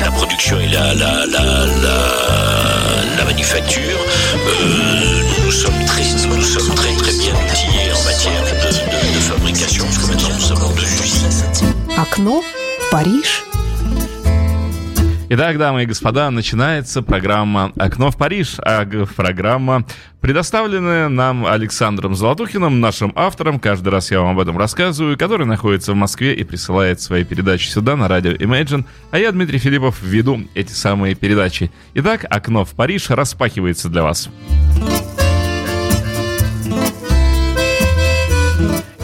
la 0.00 0.10
production 0.10 0.60
et 0.60 0.68
la, 0.68 0.94
la, 0.94 1.26
la, 1.26 1.66
la, 1.82 3.16
la 3.16 3.24
manufacture. 3.24 3.98
Euh, 4.46 5.22
nous 5.44 5.50
sommes 5.50 5.84
très, 5.86 6.02
nous 6.02 6.42
sommes 6.42 6.74
très, 6.74 6.94
très 6.94 7.12
bien 7.12 7.32
outillés 7.34 7.92
en 7.92 8.04
matière 8.04 8.42
de, 8.42 9.20
fabrication, 9.20 9.84
parce 9.84 9.98
que 9.98 10.06
maintenant 10.06 10.34
nous 10.34 10.40
sommes 10.40 10.62
en 10.62 10.70
deux 10.70 10.82
usines. 10.82 11.72
Acno, 11.96 12.42
Paris 12.90 13.22
Итак, 15.30 15.58
дамы 15.58 15.82
и 15.82 15.86
господа, 15.86 16.30
начинается 16.30 17.02
программа 17.02 17.70
«Окно 17.76 18.10
в 18.10 18.16
Париж», 18.16 18.56
а 18.64 18.86
программа, 19.14 19.84
предоставленная 20.22 21.10
нам 21.10 21.44
Александром 21.44 22.14
Золотухиным, 22.14 22.80
нашим 22.80 23.12
автором, 23.14 23.60
каждый 23.60 23.90
раз 23.90 24.10
я 24.10 24.20
вам 24.20 24.30
об 24.30 24.40
этом 24.40 24.56
рассказываю, 24.56 25.18
который 25.18 25.46
находится 25.46 25.92
в 25.92 25.96
Москве 25.96 26.34
и 26.34 26.44
присылает 26.44 27.02
свои 27.02 27.24
передачи 27.24 27.68
сюда, 27.68 27.94
на 27.94 28.08
радио 28.08 28.32
Imagine, 28.32 28.86
а 29.10 29.18
я, 29.18 29.30
Дмитрий 29.30 29.58
Филиппов, 29.58 30.00
веду 30.02 30.48
эти 30.54 30.72
самые 30.72 31.14
передачи. 31.14 31.70
Итак, 31.92 32.24
«Окно 32.30 32.64
в 32.64 32.70
Париж» 32.70 33.10
распахивается 33.10 33.90
для 33.90 34.04
вас. 34.04 34.30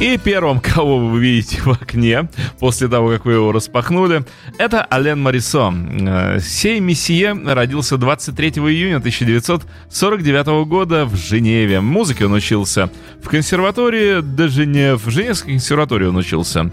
И 0.04 0.18
первым, 0.18 0.60
кого 0.60 0.98
вы 0.98 1.18
видите 1.18 1.62
в 1.62 1.68
окне, 1.68 2.28
после 2.60 2.88
того, 2.88 3.08
как 3.08 3.24
вы 3.24 3.32
его 3.32 3.52
распахнули, 3.52 4.22
это 4.58 4.86
Ален 4.92 5.18
Марисо. 5.22 5.72
Э, 5.72 6.40
Сей 6.40 6.78
месье 6.78 7.32
родился 7.32 7.96
23 7.96 8.48
июня 8.50 8.98
1949 8.98 10.66
года 10.68 11.06
в 11.06 11.16
Женеве. 11.16 11.80
Музыке 11.80 12.26
он 12.26 12.34
учился 12.34 12.90
в 13.22 13.30
консерватории 13.30 14.20
де 14.20 14.48
Женев. 14.48 15.06
В 15.06 15.10
Женевской 15.10 15.52
консерватории 15.52 16.04
он 16.04 16.16
учился. 16.16 16.70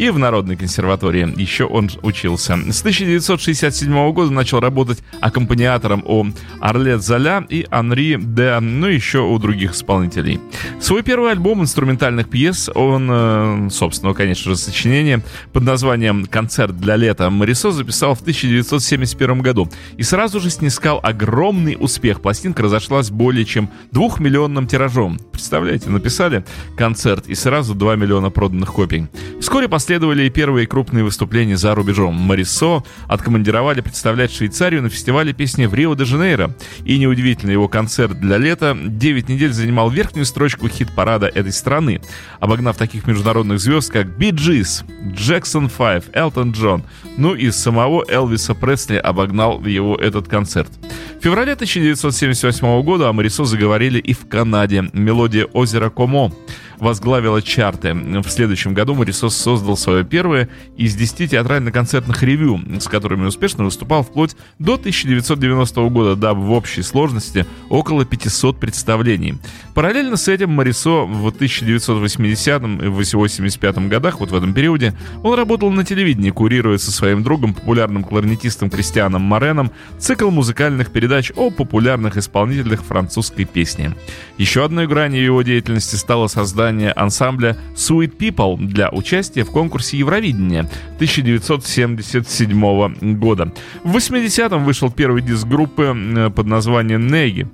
И 0.00 0.08
в 0.08 0.18
Народной 0.18 0.56
консерватории 0.56 1.30
еще 1.38 1.64
он 1.64 1.90
учился. 2.00 2.54
С 2.54 2.80
1967 2.80 4.12
года 4.12 4.32
начал 4.32 4.58
работать 4.58 5.00
аккомпаниатором 5.20 6.02
у 6.06 6.24
Арлет 6.58 7.02
Золя 7.02 7.44
и 7.50 7.66
Анри 7.70 8.16
де, 8.18 8.58
ну 8.60 8.86
еще 8.86 9.18
у 9.18 9.38
других 9.38 9.74
исполнителей. 9.74 10.40
Свой 10.80 11.02
первый 11.02 11.32
альбом 11.32 11.60
инструментальных 11.60 12.30
пьес, 12.30 12.70
он, 12.74 13.10
э, 13.12 13.68
собственно, 13.70 14.14
конечно 14.14 14.52
же, 14.52 14.56
сочинение 14.56 15.22
под 15.52 15.64
названием 15.64 16.24
«Концерт 16.24 16.78
для 16.78 16.96
лета» 16.96 17.28
Марисо 17.28 17.70
записал 17.70 18.14
в 18.14 18.22
1971 18.22 19.42
году 19.42 19.68
и 19.98 20.02
сразу 20.02 20.40
же 20.40 20.48
снискал 20.48 21.00
огромный 21.02 21.76
успех. 21.78 22.22
Пластинка 22.22 22.62
разошлась 22.62 23.10
более 23.10 23.44
чем 23.44 23.68
двухмиллионным 23.92 24.66
тиражом. 24.66 25.18
Представляете, 25.30 25.90
написали 25.90 26.42
концерт 26.74 27.26
и 27.26 27.34
сразу 27.34 27.74
2 27.74 27.96
миллиона 27.96 28.30
проданных 28.30 28.72
копий. 28.72 29.06
Вскоре 29.42 29.68
последовали 29.90 30.22
и 30.22 30.30
первые 30.30 30.68
крупные 30.68 31.02
выступления 31.02 31.56
за 31.56 31.74
рубежом. 31.74 32.14
Марисо 32.14 32.84
откомандировали 33.08 33.80
представлять 33.80 34.32
Швейцарию 34.32 34.82
на 34.82 34.88
фестивале 34.88 35.32
песни 35.32 35.66
в 35.66 35.74
Рио-де-Жанейро. 35.74 36.54
И 36.84 36.96
неудивительно, 36.96 37.50
его 37.50 37.66
концерт 37.66 38.20
для 38.20 38.36
лета 38.36 38.78
9 38.80 39.28
недель 39.28 39.52
занимал 39.52 39.90
верхнюю 39.90 40.26
строчку 40.26 40.68
хит-парада 40.68 41.26
этой 41.26 41.50
страны, 41.50 42.00
обогнав 42.38 42.76
таких 42.76 43.08
международных 43.08 43.58
звезд, 43.58 43.90
как 43.90 44.16
Би 44.16 44.30
Джис, 44.30 44.84
Джексон 45.12 45.68
5, 45.68 46.10
Элтон 46.12 46.52
Джон, 46.52 46.84
ну 47.16 47.34
и 47.34 47.50
самого 47.50 48.04
Элвиса 48.08 48.54
Пресли 48.54 48.94
обогнал 48.94 49.60
его 49.64 49.96
этот 49.96 50.28
концерт. 50.28 50.70
В 51.18 51.24
феврале 51.24 51.54
1978 51.54 52.82
года 52.82 53.08
о 53.08 53.12
Марисо 53.12 53.44
заговорили 53.44 53.98
и 53.98 54.12
в 54.12 54.28
Канаде. 54.28 54.88
Мелодия 54.92 55.46
озера 55.46 55.90
Комо 55.90 56.32
возглавила 56.80 57.42
чарты. 57.42 57.94
В 57.94 58.28
следующем 58.28 58.74
году 58.74 58.94
Марисос 58.94 59.36
создал 59.36 59.76
свое 59.80 60.04
первое 60.04 60.48
из 60.76 60.94
10 60.94 61.30
театрально-концертных 61.30 62.22
ревю, 62.22 62.60
с 62.78 62.86
которыми 62.86 63.26
успешно 63.26 63.64
выступал 63.64 64.02
вплоть 64.02 64.36
до 64.58 64.74
1990 64.74 65.88
года, 65.88 66.16
дав 66.16 66.36
в 66.36 66.52
общей 66.52 66.82
сложности 66.82 67.46
около 67.68 68.04
500 68.04 68.60
представлений. 68.60 69.38
Параллельно 69.74 70.16
с 70.16 70.28
этим 70.28 70.50
Марисо 70.50 71.06
в 71.06 71.26
1980 71.26 72.50
и 72.50 72.90
1985 72.90 73.88
годах, 73.88 74.20
вот 74.20 74.30
в 74.30 74.34
этом 74.34 74.52
периоде, 74.52 74.94
он 75.22 75.34
работал 75.34 75.70
на 75.70 75.84
телевидении, 75.84 76.30
курируя 76.30 76.78
со 76.78 76.92
своим 76.92 77.22
другом, 77.22 77.54
популярным 77.54 78.04
кларнетистом 78.04 78.70
Кристианом 78.70 79.22
Мореном, 79.22 79.70
цикл 79.98 80.30
музыкальных 80.30 80.90
передач 80.90 81.32
о 81.36 81.50
популярных 81.50 82.16
исполнителях 82.16 82.82
французской 82.82 83.44
песни. 83.44 83.94
Еще 84.38 84.64
одной 84.64 84.86
гранью 84.86 85.22
его 85.22 85.42
деятельности 85.42 85.96
стало 85.96 86.26
создание 86.26 86.92
ансамбля 86.92 87.56
Sweet 87.74 88.16
People 88.16 88.56
для 88.58 88.90
участия 88.90 89.44
в 89.44 89.50
конкурсе 89.60 89.98
Евровидения 89.98 90.60
1977 90.96 93.18
года. 93.18 93.52
В 93.84 93.96
80-м 93.96 94.64
вышел 94.64 94.90
первый 94.90 95.20
диск 95.20 95.46
группы 95.46 95.94
э, 95.94 96.30
под 96.30 96.46
названием 96.46 97.08
Неги, 97.08 97.46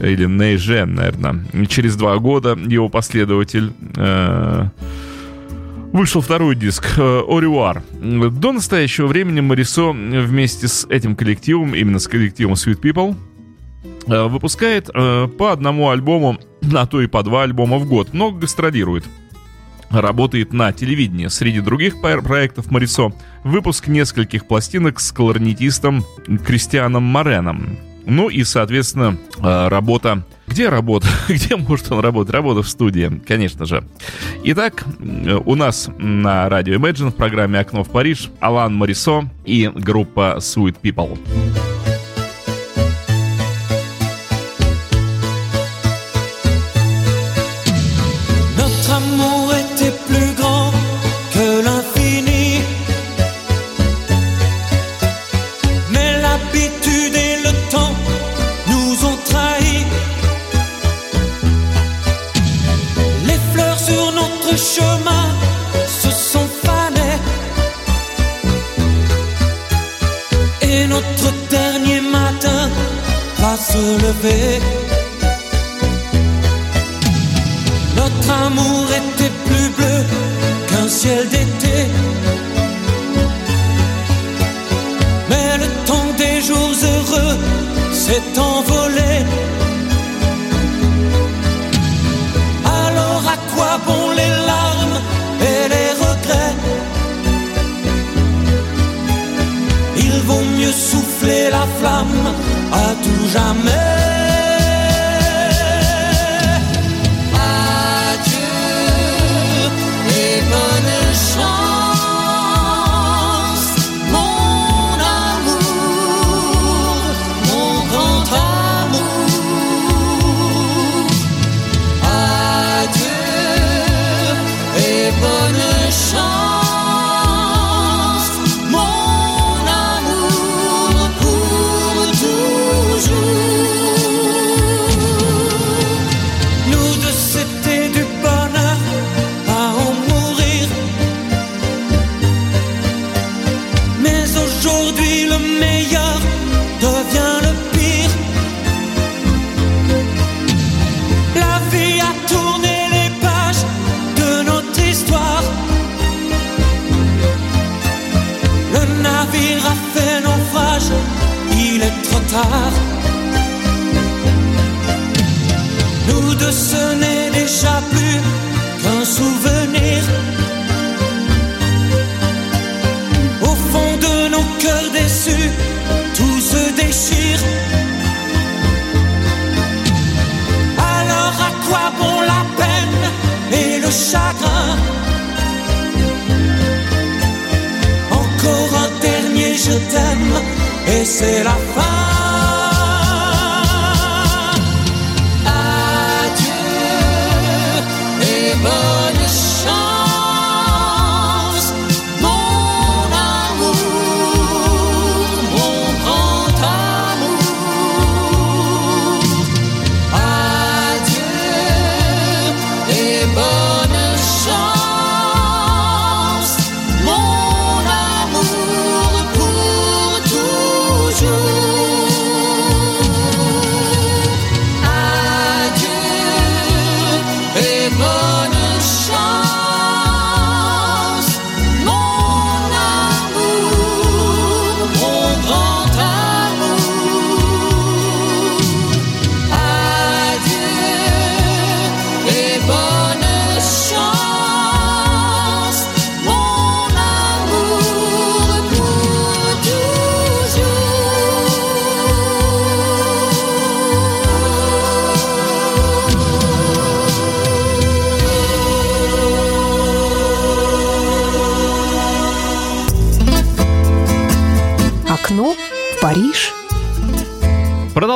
или 0.00 0.26
Нейже, 0.26 0.86
наверное. 0.86 1.44
Через 1.68 1.94
два 1.96 2.18
года 2.18 2.58
его 2.68 2.88
последователь... 2.88 3.72
э, 3.96 4.66
Вышел 5.92 6.22
второй 6.22 6.56
диск 6.56 6.86
«Ориуар». 6.96 7.82
До 8.00 8.52
настоящего 8.52 9.08
времени 9.08 9.40
Марисо 9.40 9.92
вместе 9.92 10.66
с 10.66 10.86
этим 10.88 11.14
коллективом, 11.14 11.74
именно 11.74 11.98
с 11.98 12.08
коллективом 12.08 12.54
Sweet 12.54 12.80
People, 12.80 13.14
э, 14.06 14.26
выпускает 14.26 14.88
э, 14.88 15.28
по 15.28 15.52
одному 15.52 15.90
альбому, 15.90 16.38
а 16.74 16.86
то 16.86 17.02
и 17.02 17.06
по 17.06 17.22
два 17.22 17.42
альбома 17.42 17.76
в 17.76 17.86
год. 17.86 18.14
Много 18.14 18.38
гастролирует. 18.40 19.04
Работает 19.92 20.52
на 20.52 20.72
телевидении. 20.72 21.28
Среди 21.28 21.60
других 21.60 22.00
проектов 22.00 22.70
Марисо 22.70 23.12
выпуск 23.44 23.88
нескольких 23.88 24.46
пластинок 24.46 25.00
с 25.00 25.12
кларнетистом 25.12 26.04
Кристианом 26.46 27.02
Мореном. 27.02 27.78
Ну 28.06 28.28
и, 28.28 28.44
соответственно, 28.44 29.16
э, 29.38 29.68
работа... 29.68 30.24
Где 30.48 30.68
работа? 30.68 31.06
Где 31.28 31.56
может 31.56 31.90
он 31.92 32.00
работать? 32.00 32.34
Работа 32.34 32.62
в 32.62 32.68
студии, 32.68 33.20
конечно 33.26 33.64
же. 33.64 33.84
Итак, 34.44 34.84
э, 34.98 35.38
у 35.44 35.54
нас 35.54 35.88
на 35.98 36.48
радио 36.48 36.74
Imagine 36.74 37.10
в 37.10 37.14
программе 37.14 37.60
«Окно 37.60 37.84
в 37.84 37.90
Париж» 37.90 38.30
Алан 38.40 38.74
Марисо 38.74 39.30
и 39.44 39.70
группа 39.72 40.36
Sweet 40.40 40.76
People. 40.82 41.18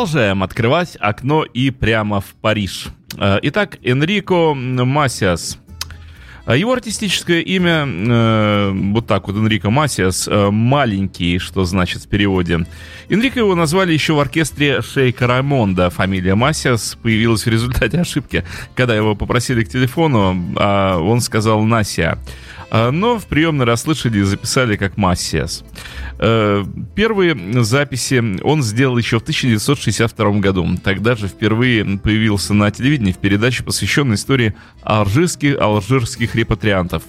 Продолжаем 0.06 0.44
открывать 0.44 0.96
окно 1.00 1.42
и 1.42 1.70
прямо 1.70 2.20
в 2.20 2.26
Париж. 2.40 2.90
Э, 3.18 3.40
Итак, 3.42 3.78
Энрико 3.82 4.54
Масиас. 4.54 5.58
А 6.44 6.54
Его 6.54 6.74
артистическое 6.74 7.40
имя, 7.40 7.84
э, 7.84 8.70
вот 8.92 9.08
так 9.08 9.26
вот, 9.26 9.36
Энрико 9.36 9.68
Масиас, 9.70 10.28
э, 10.28 10.50
маленький, 10.52 11.40
что 11.40 11.64
значит 11.64 12.04
в 12.04 12.08
переводе. 12.08 12.64
Энрико 13.08 13.40
его 13.40 13.56
назвали 13.56 13.92
еще 13.92 14.12
в 14.12 14.20
оркестре 14.20 14.80
Шейка 14.80 15.26
Раймонда. 15.26 15.90
Фамилия 15.90 16.36
Масиас 16.36 16.96
появилась 17.02 17.44
в 17.44 17.48
результате 17.48 17.98
ошибки. 17.98 18.44
Когда 18.76 18.94
его 18.94 19.16
попросили 19.16 19.64
к 19.64 19.68
телефону, 19.70 20.54
а 20.54 20.98
он 21.00 21.20
сказал 21.20 21.64
Насия. 21.64 22.16
А, 22.70 22.90
Но 22.90 23.18
в 23.18 23.26
приемной 23.26 23.64
расслышали 23.64 24.18
и 24.18 24.22
записали 24.22 24.76
как 24.76 24.96
Массиас. 24.96 25.64
Э, 26.18 26.64
Первые 26.94 27.62
записи 27.62 28.40
он 28.42 28.62
сделал 28.62 28.98
еще 28.98 29.18
в 29.18 29.22
1962 29.22 30.30
году. 30.40 30.66
Тогда 30.82 31.14
же 31.14 31.28
впервые 31.28 31.84
появился 31.98 32.54
на 32.54 32.70
телевидении 32.70 33.12
в 33.12 33.18
передаче, 33.18 33.62
посвященной 33.62 34.16
истории 34.16 34.54
алжирских, 34.82 35.58
алжирских 35.60 36.34
репатриантов. 36.34 37.02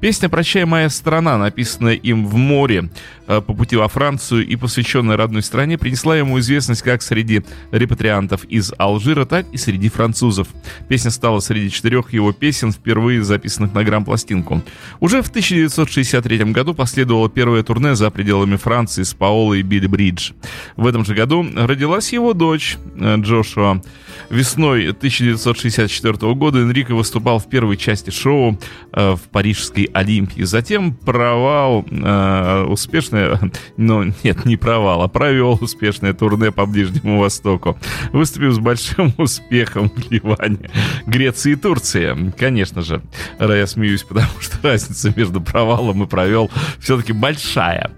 Песня 0.00 0.28
«Прощай, 0.28 0.64
моя 0.64 0.90
страна», 0.90 1.38
написанная 1.38 1.94
им 1.94 2.26
в 2.26 2.34
море 2.34 2.90
э, 3.26 3.40
по 3.40 3.54
пути 3.54 3.76
во 3.76 3.88
Францию 3.88 4.46
и 4.46 4.56
посвященная 4.56 5.16
родной 5.16 5.42
стране, 5.42 5.78
принесла 5.78 6.16
ему 6.16 6.38
известность 6.40 6.82
как 6.82 7.02
среди 7.02 7.42
репатриантов 7.70 8.44
из 8.44 8.72
Алжира, 8.78 9.24
так 9.24 9.46
и 9.52 9.56
среди 9.56 9.88
французов. 9.88 10.48
Песня 10.88 11.10
стала 11.10 11.40
среди 11.40 11.70
четырех 11.70 12.12
его 12.12 12.32
песен, 12.32 12.72
впервые 12.72 13.22
записанных 13.22 13.74
на 13.74 13.84
грамм-пластинку. 13.84 14.62
Уже 15.02 15.20
в 15.20 15.30
1963 15.30 16.52
году 16.52 16.74
последовало 16.74 17.28
первое 17.28 17.64
турне 17.64 17.96
за 17.96 18.08
пределами 18.12 18.54
Франции 18.54 19.02
с 19.02 19.12
Паолой 19.14 19.62
Билли 19.62 19.88
Бридж. 19.88 20.30
В 20.76 20.86
этом 20.86 21.04
же 21.04 21.16
году 21.16 21.44
родилась 21.56 22.12
его 22.12 22.34
дочь 22.34 22.78
э, 22.94 23.16
Джошуа. 23.16 23.82
Весной 24.30 24.90
1964 24.90 26.34
года 26.34 26.60
Энрико 26.60 26.94
выступал 26.94 27.40
в 27.40 27.48
первой 27.48 27.76
части 27.76 28.10
шоу 28.10 28.60
э, 28.92 29.16
в 29.16 29.22
Парижской 29.32 29.90
Олимпии. 29.92 30.42
Затем 30.42 30.94
провал, 30.94 31.84
э, 31.90 32.64
успешное, 32.68 33.40
ну 33.76 34.04
нет, 34.22 34.44
не 34.44 34.56
провал, 34.56 35.02
а 35.02 35.08
провел 35.08 35.58
успешное 35.60 36.12
турне 36.12 36.52
по 36.52 36.64
Ближнему 36.64 37.18
Востоку. 37.18 37.76
Выступив 38.12 38.52
с 38.52 38.58
большим 38.60 39.12
успехом 39.18 39.90
в 39.90 40.12
Ливане, 40.12 40.70
Греции 41.06 41.54
и 41.54 41.56
Турции. 41.56 42.32
Конечно 42.38 42.82
же, 42.82 43.02
я 43.40 43.66
смеюсь, 43.66 44.04
потому 44.04 44.30
что 44.38 44.56
разница 44.62 44.91
между 45.16 45.40
провалом 45.40 46.02
и 46.02 46.06
провел 46.06 46.50
все-таки 46.78 47.12
большая. 47.12 47.90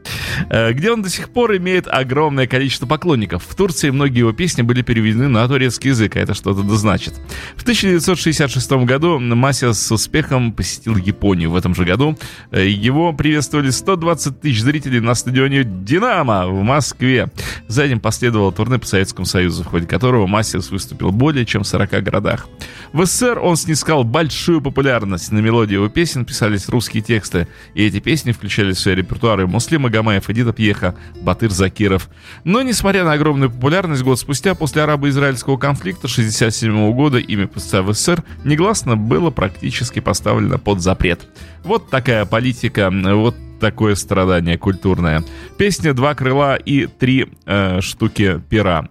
Э, 0.51 0.73
Где 0.73 0.91
он 0.91 1.03
до 1.03 1.11
сих 1.11 1.31
пор 1.31 1.57
имеет 1.57 1.87
огромное 1.89 2.47
количество 2.47 2.87
поклонников. 2.87 3.45
В 3.47 3.55
Турции 3.55 3.91
многие 3.91 4.21
его 4.21 4.33
песни 4.33 4.63
были 4.63 4.83
переведены 4.83 5.29
на 5.29 5.47
турецкий 5.49 5.91
язык, 5.91 6.17
а 6.17 6.21
это 6.21 6.35
что-то 6.35 6.63
да 6.63 6.75
значит. 6.75 7.15
В 7.57 7.63
1966 7.63 8.71
году 8.85 9.19
Масия 9.19 9.73
с 9.73 9.93
успехом 9.93 10.53
посетил 10.53 10.97
Японию. 10.97 11.51
В 11.51 11.57
этом 11.57 11.75
же 11.75 11.85
году 11.85 12.17
э, 12.51 12.67
его 12.67 13.13
приветствовали 13.13 13.71
120 13.71 14.41
тысяч 14.41 14.63
зрителей 14.63 15.01
на 15.01 15.15
стадионе 15.15 15.65
«Динамо» 15.65 16.47
в 16.47 16.63
Москве. 16.63 17.29
За 17.69 17.85
этим 17.85 18.01
последовало 18.01 18.53
турне 18.53 18.79
по 18.79 18.87
Советскому 18.87 19.27
Союзу, 19.27 19.65
в 19.65 19.67
ходе 19.67 19.87
которого 19.87 20.27
Масиас 20.27 20.71
выступил 20.71 21.11
более 21.11 21.47
чем 21.47 21.63
в 21.63 21.67
40 21.67 22.03
городах. 22.03 22.47
В 22.93 23.05
СССР 23.05 23.39
он 23.41 23.57
снискал 23.57 24.05
большую 24.05 24.61
популярность. 24.61 25.33
На 25.33 25.39
мелодии 25.39 25.75
его 25.75 25.89
песен 25.89 26.25
писались 26.25 26.69
русские 26.69 26.84
тексты, 26.93 27.49
и 27.75 27.85
эти 27.85 28.01
песни 28.01 28.33
включали 28.33 28.73
в 28.73 28.79
свои 28.79 28.95
репертуары 28.95 29.47
Муслим 29.47 29.83
Магомаев, 29.83 30.29
Эдита 30.29 30.53
Пьеха, 30.53 30.95
Батыр 31.21 31.51
Закиров. 31.51 32.09
Но, 32.45 32.63
несмотря 32.63 33.05
на 33.05 33.13
огромную 33.13 33.51
популярность, 33.51 34.03
год 34.03 34.19
спустя, 34.19 34.55
после 34.55 34.83
арабо-израильского 34.83 35.57
конфликта 35.57 36.07
1967 36.07 36.93
года, 36.93 37.19
имя 37.19 37.47
певца 37.47 37.83
в 37.83 37.93
СССР 37.93 38.23
негласно 38.45 38.97
было 38.97 39.31
практически 39.31 40.01
поставлено 40.01 40.59
под 40.59 40.81
запрет. 40.81 41.27
Вот 41.65 41.91
такая 41.91 42.25
политика, 42.25 42.91
вот 42.91 43.37
такое 43.61 43.95
страдание 43.95 44.59
культурное. 44.59 45.25
Песня 45.57 45.95
«Два 45.95 46.15
крыла» 46.15 46.57
и 46.57 46.87
«Три 46.87 47.29
э, 47.47 47.81
штуки 47.81 48.41
пера». 48.51 48.89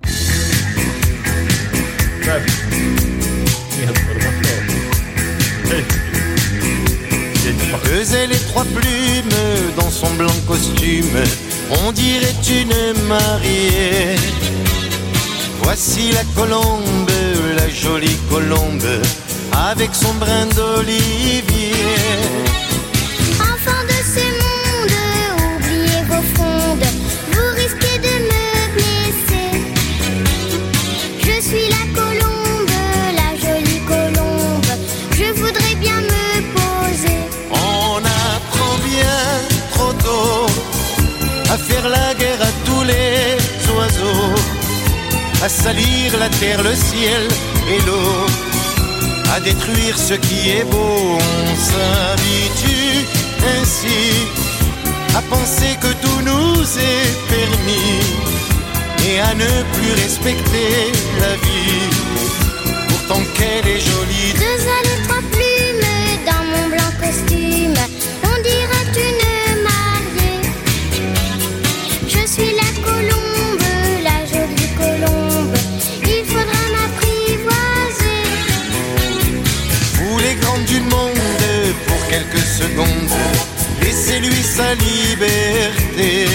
Les 8.11 8.37
trois 8.51 8.65
plumes 8.65 9.29
dans 9.77 9.89
son 9.89 10.13
blanc 10.15 10.35
costume, 10.45 11.23
on 11.85 11.93
dirait 11.93 12.35
une 12.49 13.07
mariée. 13.07 14.17
Voici 15.61 16.11
la 16.11 16.25
colombe, 16.35 17.09
la 17.55 17.69
jolie 17.69 18.17
colombe, 18.29 19.01
avec 19.53 19.95
son 19.95 20.13
brin 20.15 20.47
d'olivier. 20.47 21.71
Salir 46.03 46.19
la 46.19 46.29
terre, 46.29 46.63
le 46.63 46.75
ciel 46.75 47.27
et 47.69 47.81
l'eau, 47.85 48.25
à 49.33 49.39
détruire 49.39 49.97
ce 49.97 50.13
qui 50.13 50.49
est 50.49 50.63
beau. 50.65 51.17
On 51.17 51.55
s'habitue 51.55 53.05
ainsi 53.59 54.27
à 55.15 55.21
penser 55.21 55.77
que 55.81 55.91
tout 56.01 56.21
nous 56.25 56.61
est 56.61 57.13
permis 57.29 58.01
et 59.07 59.19
à 59.19 59.33
ne 59.33 59.63
plus 59.73 59.93
respecter 60.01 60.91
la 61.19 61.35
vie. 61.35 61.89
Pourtant 62.89 63.21
qu'elle 63.35 63.67
est 63.67 63.79
jolie. 63.79 64.33
Deux 64.33 64.63
allées, 64.77 65.03
trois 65.03 65.23
plumes 65.31 66.25
dans 66.25 66.43
mon 66.51 66.69
blanc 66.69 66.91
costume. 67.01 67.92
Sa 84.57 84.75
liberté. 84.75 86.27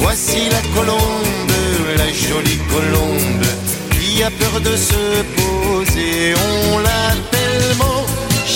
Voici 0.00 0.40
la 0.50 0.62
colombe, 0.74 1.56
la 1.96 2.08
jolie 2.26 2.62
colombe, 2.74 3.46
qui 3.94 4.22
a 4.24 4.30
peur 4.30 4.60
de 4.60 4.74
se 4.76 5.04
poser. 5.38 6.34
On 6.48 6.78
l'a 6.78 7.08
tellement 7.36 8.02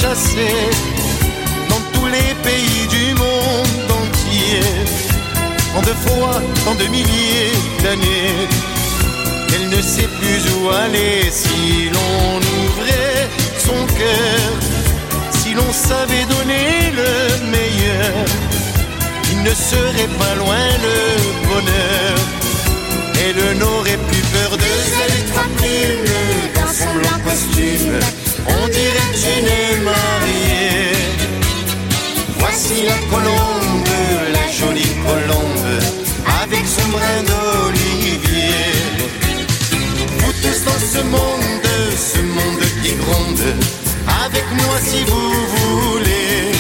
chassée 0.00 0.58
dans 1.70 1.82
tous 1.94 2.08
les 2.16 2.30
pays 2.48 2.82
du 2.96 3.06
monde 3.22 3.90
entier. 4.00 4.60
En 5.76 5.82
deux 5.82 6.00
fois, 6.06 6.36
en 6.68 6.74
deux 6.74 6.90
milliers 6.98 7.54
d'années, 7.84 8.48
elle 9.54 9.68
ne 9.68 9.80
sait 9.80 10.10
plus 10.18 10.42
où 10.54 10.68
aller 10.70 11.30
si 11.30 11.90
l'on 11.94 12.38
ouvrait 12.58 13.28
son 13.66 13.80
cœur, 14.00 14.50
l'on 15.56 15.72
savait 15.72 16.26
donner 16.26 16.92
le 17.00 17.12
meilleur. 17.50 18.24
Il 19.32 19.42
ne 19.42 19.54
serait 19.54 20.12
pas 20.18 20.34
loin 20.36 20.66
le 20.86 20.98
bonheur. 21.48 22.14
Elle 23.24 23.58
n'aurait 23.58 24.02
plus 24.08 24.24
peur 24.34 24.50
de 24.56 24.70
trois 25.30 25.48
plumes 25.58 26.12
dans 26.54 26.72
son 26.80 26.92
blanc 26.98 27.18
costume. 27.24 27.98
On 28.46 28.68
dirait 28.68 29.12
une 29.34 29.82
mariée. 29.82 30.92
Voici 32.38 32.82
la 32.84 32.98
colombe, 33.10 33.88
la 34.32 34.46
jolie 34.52 34.94
colombe, 35.06 35.70
avec 36.42 36.64
son 36.66 36.88
brin 36.88 37.20
d'olivier. 37.30 38.54
Vous 40.18 40.32
tous 40.42 40.64
dans 40.64 40.82
ce 40.94 41.02
monde, 41.14 41.66
ce 41.96 42.20
monde 42.20 42.64
qui 42.82 42.92
gronde, 42.94 43.56
avec 44.24 44.44
moi 44.52 44.76
si 44.82 45.04
vous 45.04 45.32
voulez. 45.56 46.52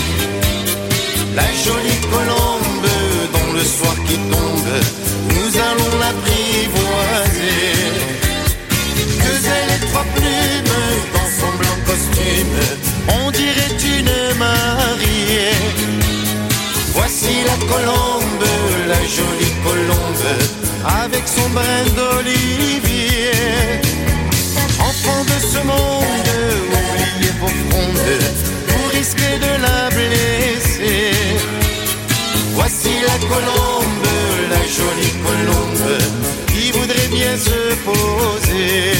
La 1.34 1.48
jolie 1.64 2.00
colombe, 2.14 2.88
dont 3.32 3.52
le 3.52 3.64
soir 3.64 3.94
qui 4.06 4.16
tombe, 4.32 4.72
nous 5.34 5.50
allons 5.68 5.92
l'apprivoiser. 6.02 7.72
Deux 9.24 9.40
ailes 9.54 9.72
et 9.76 9.86
trois 9.86 10.06
plumes 10.14 10.74
dans 11.14 11.30
son 11.40 11.50
blanc 11.58 11.78
costume, 11.86 12.58
on 13.20 13.30
dirait 13.30 13.76
une 13.96 14.38
mariée. 14.38 15.54
Voici 16.94 17.34
la 17.50 17.56
colombe, 17.72 18.46
la 18.88 19.00
jolie 19.16 19.54
colombe, 19.62 20.28
avec 21.04 21.24
son 21.26 21.48
brin 21.50 21.84
d'olivier. 21.96 23.30
Enfant 24.80 25.22
de 25.24 25.38
ce 25.52 25.58
monde, 25.66 26.05
vos 27.40 27.48
frondes, 27.48 28.08
vous 28.68 28.88
risquez 28.96 29.38
de 29.38 29.52
la 29.62 29.88
blesser. 29.90 31.12
Voici 32.54 32.90
la 33.06 33.18
colombe, 33.28 34.08
la 34.50 34.62
jolie 34.76 35.14
colombe, 35.26 35.98
qui 36.48 36.72
voudrait 36.72 37.08
bien 37.08 37.36
se 37.36 37.74
poser. 37.84 38.92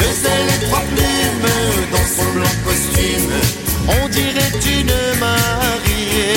Deux 0.00 0.18
ailes 0.32 0.52
et 0.56 0.64
trois 0.66 0.84
plumes 0.94 1.52
dans 1.92 2.08
son 2.16 2.28
blanc 2.32 2.56
costume, 2.64 3.32
on 3.88 4.08
dirait 4.08 4.54
une 4.76 5.18
mariée. 5.20 6.34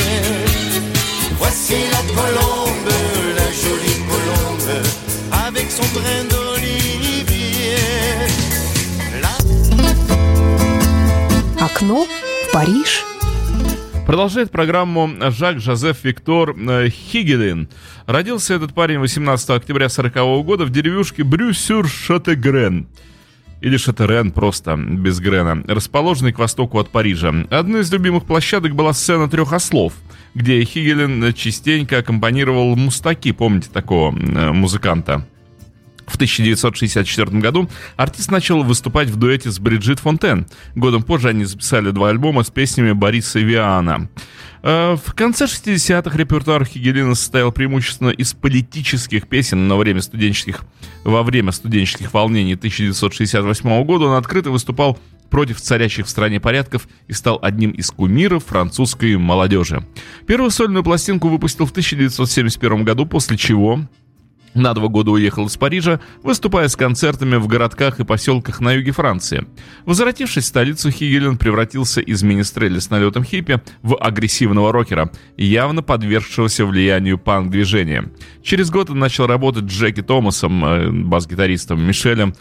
Voici 1.39 1.77
la 1.91 2.03
colombe, 2.13 2.93
la 3.35 3.49
jolie 3.63 3.99
colombe, 4.11 4.83
avec 5.47 5.67
son 5.71 5.87
brin 5.93 6.23
d'olivier. 6.29 7.00
Окно 11.81 12.05
в 12.05 12.53
Париж. 12.53 13.03
Продолжает 14.05 14.51
программу 14.51 15.09
Жак-Жозеф 15.19 16.03
Виктор 16.03 16.51
э, 16.55 16.89
Хигелин. 16.89 17.69
Родился 18.05 18.53
этот 18.53 18.75
парень 18.75 18.99
18 18.99 19.49
октября 19.49 19.89
40 19.89 20.45
года 20.45 20.65
в 20.65 20.69
деревушке 20.69 21.23
Брюсюр-Шатегрен. 21.23 22.85
Или 23.61 23.77
Шатерен 23.77 24.29
просто, 24.29 24.75
без 24.75 25.19
Грена, 25.19 25.63
расположенный 25.67 26.33
к 26.33 26.37
востоку 26.37 26.77
от 26.77 26.89
Парижа. 26.89 27.33
Одной 27.49 27.81
из 27.81 27.91
любимых 27.91 28.25
площадок 28.25 28.75
была 28.75 28.93
сцена 28.93 29.27
трех 29.27 29.51
ослов, 29.51 29.93
где 30.35 30.63
Хигелин 30.63 31.33
частенько 31.33 31.97
аккомпанировал 31.97 32.75
мустаки, 32.75 33.31
помните 33.31 33.69
такого 33.73 34.15
э, 34.15 34.51
музыканта? 34.51 35.25
В 36.11 36.15
1964 36.15 37.39
году 37.39 37.69
артист 37.95 38.31
начал 38.31 38.63
выступать 38.63 39.09
в 39.09 39.15
дуэте 39.15 39.49
с 39.49 39.59
Бриджит 39.59 39.99
Фонтен. 39.99 40.45
Годом 40.75 41.03
позже 41.03 41.29
они 41.29 41.45
записали 41.45 41.91
два 41.91 42.09
альбома 42.09 42.43
с 42.43 42.49
песнями 42.49 42.91
Бориса 42.91 43.39
Виана. 43.39 44.09
Э, 44.61 44.97
В 45.03 45.13
конце 45.13 45.45
60-х 45.45 46.17
репертуар 46.17 46.65
Хигелина 46.65 47.15
состоял 47.15 47.53
преимущественно 47.53 48.09
из 48.09 48.33
политических 48.33 49.27
песен 49.27 49.69
на 49.69 49.77
время 49.77 50.01
студенческих, 50.01 50.63
во 51.05 51.23
время 51.23 51.53
студенческих 51.53 52.13
волнений 52.13 52.55
1968 52.55 53.83
года 53.85 54.05
он 54.05 54.17
открыто 54.17 54.51
выступал 54.51 54.99
против 55.29 55.61
царящих 55.61 56.05
в 56.05 56.09
стране 56.09 56.39
порядков 56.39 56.87
и 57.07 57.13
стал 57.13 57.39
одним 57.41 57.71
из 57.71 57.89
кумиров 57.89 58.45
французской 58.45 59.17
молодежи. 59.17 59.83
Первую 60.27 60.51
сольную 60.51 60.83
пластинку 60.83 61.29
выпустил 61.29 61.65
в 61.65 61.71
1971 61.71 62.83
году, 62.83 63.05
после 63.05 63.37
чего 63.37 63.79
на 64.53 64.73
два 64.73 64.87
года 64.87 65.11
уехал 65.11 65.47
из 65.47 65.57
Парижа, 65.57 65.99
выступая 66.23 66.67
с 66.67 66.75
концертами 66.75 67.35
в 67.37 67.47
городках 67.47 67.99
и 67.99 68.03
поселках 68.03 68.59
на 68.59 68.73
юге 68.73 68.91
Франции. 68.91 69.45
Возвратившись 69.85 70.45
в 70.45 70.47
столицу, 70.47 70.91
Хигелин 70.91 71.37
превратился 71.37 72.01
из 72.01 72.23
министреля 72.23 72.79
с 72.79 72.89
налетом 72.89 73.23
хиппи 73.23 73.61
в 73.81 73.95
агрессивного 73.95 74.71
рокера, 74.71 75.11
явно 75.37 75.81
подвергшегося 75.83 76.65
влиянию 76.65 77.17
панк-движения. 77.17 78.11
Через 78.43 78.69
год 78.69 78.89
он 78.89 78.99
начал 78.99 79.27
работать 79.27 79.65
с 79.65 79.73
Джеки 79.73 80.01
Томасом, 80.01 80.65
э, 80.65 80.89
бас-гитаристом, 80.91 81.81
Мишелем, 81.81 82.33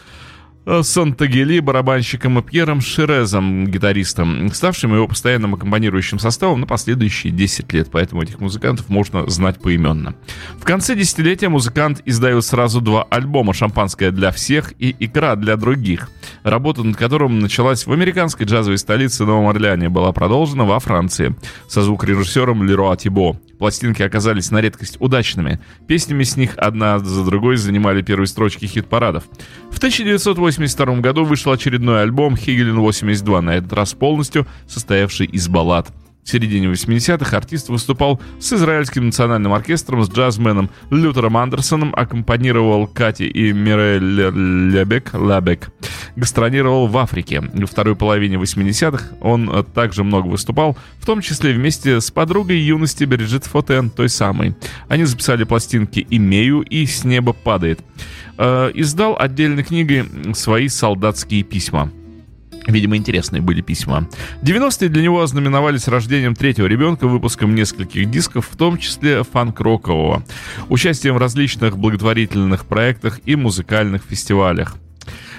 Сантагели, 0.83 1.59
барабанщиком 1.59 2.37
и 2.37 2.43
Пьером 2.43 2.81
Ширезом, 2.81 3.65
гитаристом, 3.65 4.53
ставшим 4.53 4.93
его 4.93 5.07
постоянным 5.07 5.55
аккомпанирующим 5.55 6.19
составом 6.19 6.61
на 6.61 6.67
последующие 6.67 7.33
10 7.33 7.73
лет, 7.73 7.89
поэтому 7.91 8.21
этих 8.21 8.39
музыкантов 8.39 8.87
можно 8.87 9.27
знать 9.27 9.59
поименно. 9.59 10.15
В 10.59 10.63
конце 10.63 10.95
десятилетия 10.95 11.49
музыкант 11.49 12.01
издает 12.05 12.45
сразу 12.45 12.79
два 12.79 13.03
альбома 13.09 13.53
«Шампанское 13.53 14.11
для 14.11 14.31
всех» 14.31 14.73
и 14.77 14.95
«Икра 14.99 15.35
для 15.35 15.55
других», 15.55 16.09
работа 16.43 16.83
над 16.83 16.95
которым 16.95 17.39
началась 17.39 17.87
в 17.87 17.91
американской 17.91 18.45
джазовой 18.45 18.77
столице 18.77 19.25
Новом 19.25 19.47
Орлеане, 19.47 19.89
была 19.89 20.11
продолжена 20.11 20.65
во 20.65 20.79
Франции 20.79 21.35
со 21.67 21.81
звукорежиссером 21.81 22.63
Леруа 22.63 22.95
Тибо. 22.97 23.39
Пластинки 23.61 24.01
оказались 24.01 24.49
на 24.49 24.59
редкость 24.59 24.97
удачными. 24.99 25.59
Песнями 25.85 26.23
с 26.23 26.35
них 26.35 26.55
одна 26.57 26.97
за 26.97 27.23
другой 27.23 27.57
занимали 27.57 28.01
первые 28.01 28.25
строчки 28.25 28.65
хит-парадов. 28.65 29.25
В 29.69 29.77
1982 29.77 30.95
году 30.95 31.25
вышел 31.25 31.51
очередной 31.51 32.01
альбом 32.01 32.35
«Хигелин 32.35 32.79
82», 32.79 33.41
на 33.41 33.51
этот 33.51 33.71
раз 33.73 33.93
полностью 33.93 34.47
состоявший 34.67 35.27
из 35.27 35.47
баллад. 35.47 35.93
В 36.23 36.29
середине 36.29 36.67
80-х 36.67 37.35
артист 37.35 37.69
выступал 37.69 38.21
с 38.39 38.53
Израильским 38.53 39.07
национальным 39.07 39.53
оркестром, 39.53 40.03
с 40.03 40.09
джазменом 40.09 40.69
Лютером 40.89 41.35
Андерсоном, 41.35 41.93
аккомпанировал 41.95 42.87
Кати 42.87 43.27
и 43.27 43.51
Мирель 43.51 44.71
Лебек, 44.71 45.13
Лабек. 45.13 45.69
Гастролировал 46.15 46.87
в 46.87 46.97
Африке. 46.97 47.41
Во 47.41 47.65
второй 47.65 47.95
половине 47.95 48.35
80-х 48.35 49.15
он 49.21 49.65
также 49.73 50.03
много 50.03 50.27
выступал, 50.27 50.77
в 50.99 51.05
том 51.05 51.21
числе 51.21 51.53
вместе 51.53 51.99
с 51.99 52.11
подругой 52.11 52.59
юности 52.59 53.03
Бриджит 53.05 53.45
Фотен, 53.45 53.89
той 53.89 54.09
самой. 54.09 54.55
Они 54.87 55.05
записали 55.05 55.43
пластинки 55.43 56.05
«Имею» 56.09 56.61
и 56.61 56.85
«С 56.85 57.03
неба 57.03 57.33
падает». 57.33 57.79
Э, 58.37 58.71
Издал 58.73 59.15
отдельной 59.19 59.63
книгой 59.63 60.05
свои 60.33 60.67
солдатские 60.67 61.43
письма. 61.43 61.91
Видимо, 62.67 62.95
интересные 62.95 63.41
были 63.41 63.61
письма. 63.61 64.07
90-е 64.41 64.89
для 64.89 65.01
него 65.01 65.21
ознаменовались 65.21 65.87
рождением 65.87 66.35
третьего 66.35 66.67
ребенка, 66.67 67.07
выпуском 67.07 67.55
нескольких 67.55 68.09
дисков, 68.09 68.47
в 68.51 68.57
том 68.57 68.77
числе 68.77 69.23
фанк-рокового, 69.23 70.23
участием 70.69 71.15
в 71.15 71.17
различных 71.17 71.77
благотворительных 71.77 72.65
проектах 72.65 73.19
и 73.25 73.35
музыкальных 73.35 74.03
фестивалях. 74.03 74.75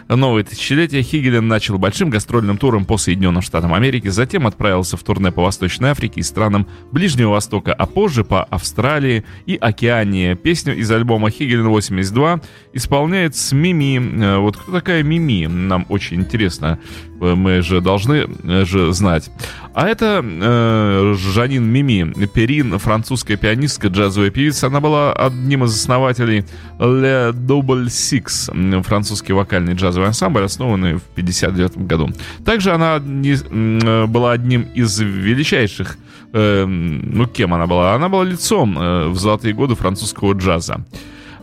Новое 0.08 0.44
тысячелетие 0.44 1.02
Хигелин 1.02 1.48
начал 1.48 1.78
большим 1.78 2.10
гастрольным 2.10 2.58
туром 2.58 2.84
по 2.84 2.98
Соединенным 2.98 3.42
Штатам 3.42 3.74
Америки, 3.74 4.08
затем 4.08 4.46
отправился 4.46 4.96
в 4.96 5.02
турне 5.02 5.32
по 5.32 5.42
Восточной 5.42 5.90
Африке 5.90 6.20
и 6.20 6.22
странам 6.22 6.66
Ближнего 6.90 7.30
Востока, 7.30 7.72
а 7.72 7.86
позже 7.86 8.24
по 8.24 8.44
Австралии 8.44 9.24
и 9.46 9.56
Океании. 9.56 10.34
Песню 10.34 10.76
из 10.76 10.90
альбома 10.90 11.30
Хигелин 11.30 11.68
82 11.68 12.40
исполняет 12.72 13.36
с 13.36 13.52
Мими. 13.52 14.24
Э, 14.24 14.38
вот 14.38 14.56
кто 14.56 14.72
такая 14.72 15.02
Мими? 15.02 15.46
Нам 15.46 15.86
очень 15.88 16.20
интересно. 16.20 16.78
Э, 17.22 17.34
мы 17.34 17.62
же 17.62 17.80
должны 17.80 18.26
э, 18.42 18.64
же 18.64 18.92
знать. 18.92 19.30
А 19.74 19.86
это 19.86 20.22
э, 20.22 21.14
Жанин 21.16 21.64
Мими, 21.64 22.12
Перин, 22.26 22.78
французская 22.78 23.36
пианистка, 23.36 23.88
джазовая 23.88 24.30
певица. 24.30 24.66
Она 24.66 24.80
была 24.80 25.12
одним 25.12 25.64
из 25.64 25.74
основателей 25.74 26.44
Le 26.78 27.32
Double 27.32 27.86
Six, 27.86 28.82
французский 28.82 29.32
вокальный 29.32 29.74
джазовый 29.92 30.08
ансамбль, 30.08 30.44
основанный 30.44 30.94
в 30.94 31.02
1959 31.12 31.86
году. 31.86 32.10
Также 32.44 32.72
она 32.72 32.98
не, 32.98 33.34
э, 33.34 34.06
была 34.06 34.32
одним 34.32 34.62
из 34.74 34.98
величайших 34.98 35.98
э, 36.32 36.64
ну, 36.64 37.26
кем 37.26 37.54
она 37.54 37.66
была? 37.66 37.94
Она 37.94 38.08
была 38.08 38.24
лицом 38.24 38.78
э, 38.78 39.08
в 39.08 39.18
золотые 39.18 39.54
годы 39.54 39.74
французского 39.74 40.32
джаза. 40.32 40.84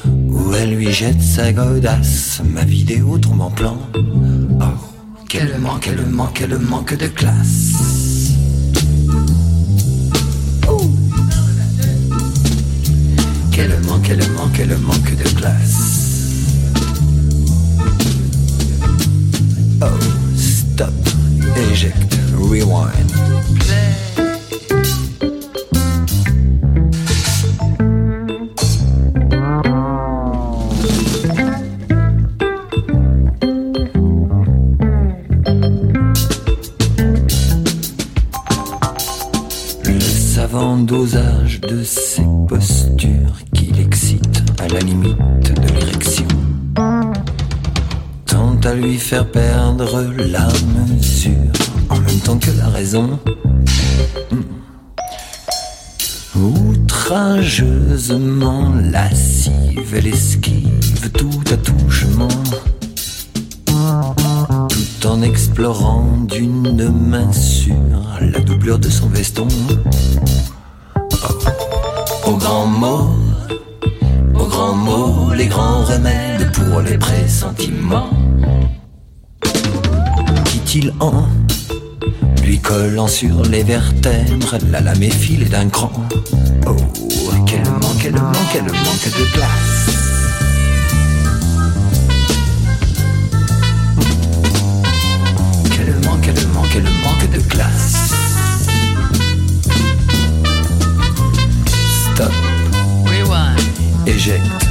où 0.05 0.53
elle 0.53 0.73
lui 0.73 0.89
jette 0.89 1.21
sa 1.21 1.51
godasse, 1.51 2.41
ma 2.53 2.63
vidéo 2.63 3.17
tombe 3.17 3.41
en 3.41 3.51
plan. 3.51 3.77
Oh, 3.97 4.79
quel 5.27 5.59
manque, 5.59 5.81
quel 5.81 6.05
manque, 6.05 6.35
quel 6.35 6.57
manque 6.57 6.97
de 6.97 7.07
classe. 7.07 8.12
Quel 13.53 13.79
manque, 13.85 14.07
quel 14.07 14.31
manque, 14.31 14.51
quel 14.53 14.77
manque 14.79 15.15
de 15.15 15.29
classe. 15.35 15.77
Oh, 19.79 19.99
stop, 20.35 20.91
eject, 21.55 22.17
rewind. 22.35 23.11
Dosage 40.85 41.59
de 41.61 41.83
ses 41.83 42.25
postures 42.47 43.35
à 44.59 44.67
la 44.67 44.79
limite 44.79 45.17
de 45.43 45.53
l'érection. 45.73 46.27
Tant 48.25 48.55
à 48.63 48.73
lui 48.73 48.97
faire 48.97 49.29
perdre 49.29 50.01
la 50.17 50.47
mesure 50.47 51.51
en 51.89 51.99
même 51.99 52.19
temps 52.19 52.37
que 52.37 52.51
la 52.57 52.69
raison. 52.69 53.19
Hmm. 54.31 54.43
Outrageusement 56.39 58.71
lascive, 58.91 59.93
elle 59.95 60.07
esquive 60.07 61.11
tout 61.11 61.43
attouchement. 61.51 62.29
Tout 63.65 65.07
en 65.07 65.21
explorant 65.21 66.17
d'une 66.27 66.89
main 66.89 67.31
sûre 67.33 67.73
la 68.21 68.39
doublure 68.39 68.79
de 68.79 68.89
son 68.89 69.09
veston. 69.09 69.47
Au 72.25 72.37
grand 72.37 72.65
mot 72.67 73.09
aux 74.35 74.47
grands 74.47 74.75
mots, 74.75 75.33
les 75.33 75.47
grands 75.47 75.83
remèdes 75.83 76.51
pour 76.53 76.81
les 76.81 76.97
pressentiments. 76.97 78.09
Dit-il 80.51 80.93
en 80.99 81.27
lui 82.43 82.59
collant 82.59 83.07
sur 83.07 83.43
les 83.43 83.63
vertèbres 83.63 84.57
la 84.71 84.81
lame 84.81 85.03
effilée 85.03 85.45
d'un 85.45 85.69
cran. 85.69 85.91
Oh, 86.65 86.75
quel 87.45 87.63
manque, 87.63 87.99
quel 88.01 88.13
manque, 88.13 88.35
quel 88.51 88.63
manque 88.63 89.09
de 89.19 89.25
place. 89.33 89.85
Quel 95.75 95.93
manque, 96.05 96.21
quel 96.21 96.47
manque, 96.47 96.69
quel 96.71 96.83
manque 96.83 97.31
de 97.31 97.39
classe. 97.49 98.02
Eject. 104.13 104.62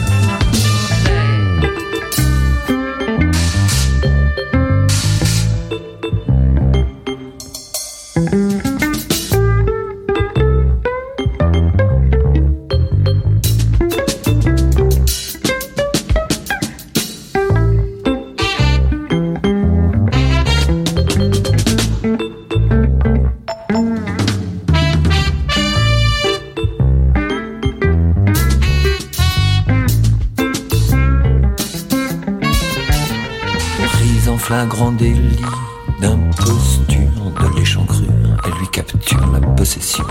D'imposture 36.03 37.33
de 37.41 37.59
l'échancrure, 37.59 38.09
elle 38.45 38.53
lui 38.59 38.69
capture 38.69 39.25
la 39.33 39.41
possession 39.55 40.05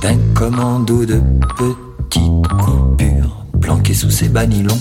d'un 0.00 0.16
commando 0.32 1.04
de 1.04 1.20
petites 1.58 2.48
coupures 2.62 3.44
planqué 3.60 3.92
sous 3.92 4.10
ses 4.10 4.28
banilons. 4.28 4.78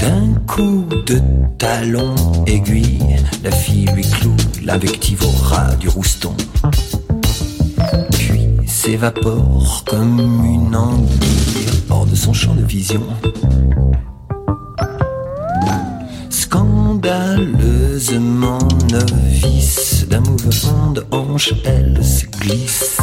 D'un 0.00 0.34
coup 0.48 0.84
de 1.06 1.20
talon 1.56 2.14
aiguille, 2.46 3.16
la 3.44 3.52
fille 3.52 3.86
lui 3.94 4.02
cloue 4.02 4.36
l'invective 4.64 5.22
au 5.22 5.44
ras 5.44 5.76
du 5.76 5.88
rouston. 5.88 6.34
Puis 8.12 8.48
s'évapore 8.66 9.84
comme 9.86 10.18
une 10.44 10.74
anguille 10.74 11.84
hors 11.88 12.06
de 12.06 12.16
son 12.16 12.32
champ 12.32 12.54
de 12.54 12.64
vision. 12.64 13.02
Scandaleusement 17.00 18.58
novice. 18.90 20.06
D'un 20.10 20.20
mouvement 20.20 20.90
de 20.90 21.02
hanche, 21.10 21.54
elle 21.64 22.04
se 22.04 22.26
glisse. 22.26 22.98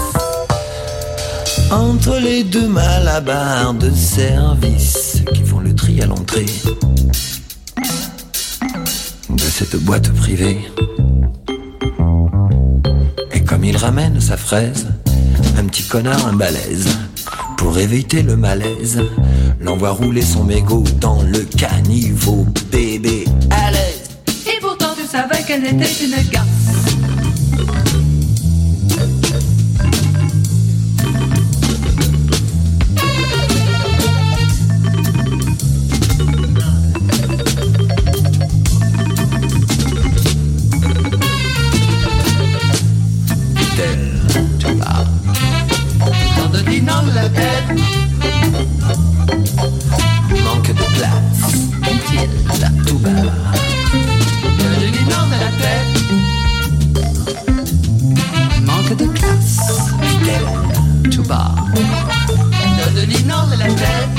Entre 1.72 2.20
les 2.20 2.44
deux 2.44 2.68
malabars 2.68 3.74
de 3.74 3.90
service 3.90 5.24
qui 5.34 5.42
font 5.42 5.62
le 5.62 5.74
tri 5.74 6.00
à 6.02 6.06
l'entrée 6.06 6.46
de 9.30 9.40
cette 9.40 9.78
boîte 9.78 10.12
privée. 10.14 10.60
Et 13.34 13.44
comme 13.44 13.64
il 13.64 13.78
ramène 13.78 14.22
sa 14.22 14.38
fraise, 14.38 14.86
un 15.58 15.66
petit 15.66 15.84
connard, 15.84 16.28
un 16.28 16.34
balèze, 16.34 16.88
pour 17.58 17.80
éviter 17.80 18.22
le 18.22 18.38
malaise, 18.38 19.02
l'envoie 19.60 19.90
rouler 19.90 20.22
son 20.22 20.44
mégot 20.44 20.84
dans 21.02 21.24
le 21.24 21.40
caniveau, 21.40 22.46
bébé 22.72 22.87
qu'elle 25.48 25.66
était 25.66 26.04
une 26.04 26.30
garce. 26.30 26.57
Donne 62.78 63.06
de 63.48 63.56
la 63.58 63.66
tête. 63.66 64.18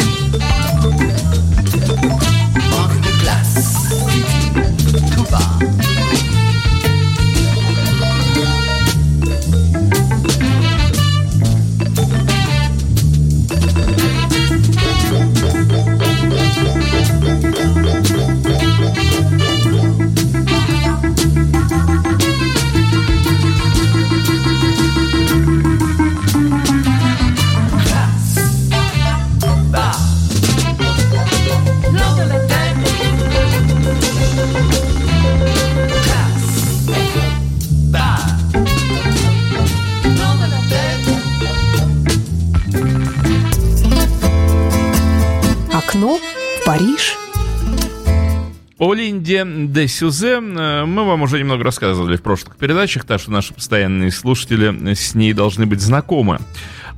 Manque 2.71 3.01
de 3.01 3.13
glace. 3.21 3.77
Париж. 46.69 47.17
О 48.79 48.93
Линде 48.93 49.43
де 49.47 49.89
Сюзе 49.89 50.35
э, 50.35 50.85
мы 50.85 51.05
вам 51.05 51.23
уже 51.23 51.39
немного 51.39 51.65
рассказывали 51.65 52.19
в 52.19 52.23
прошлых 52.23 52.57
передачах, 52.57 53.05
так 53.05 53.23
что 53.23 53.31
наши 53.31 53.55
постоянные 53.55 54.11
слушатели 54.11 54.93
с 54.93 55.15
ней 55.15 55.33
должны 55.33 55.65
быть 55.65 55.81
знакомы. 55.81 56.41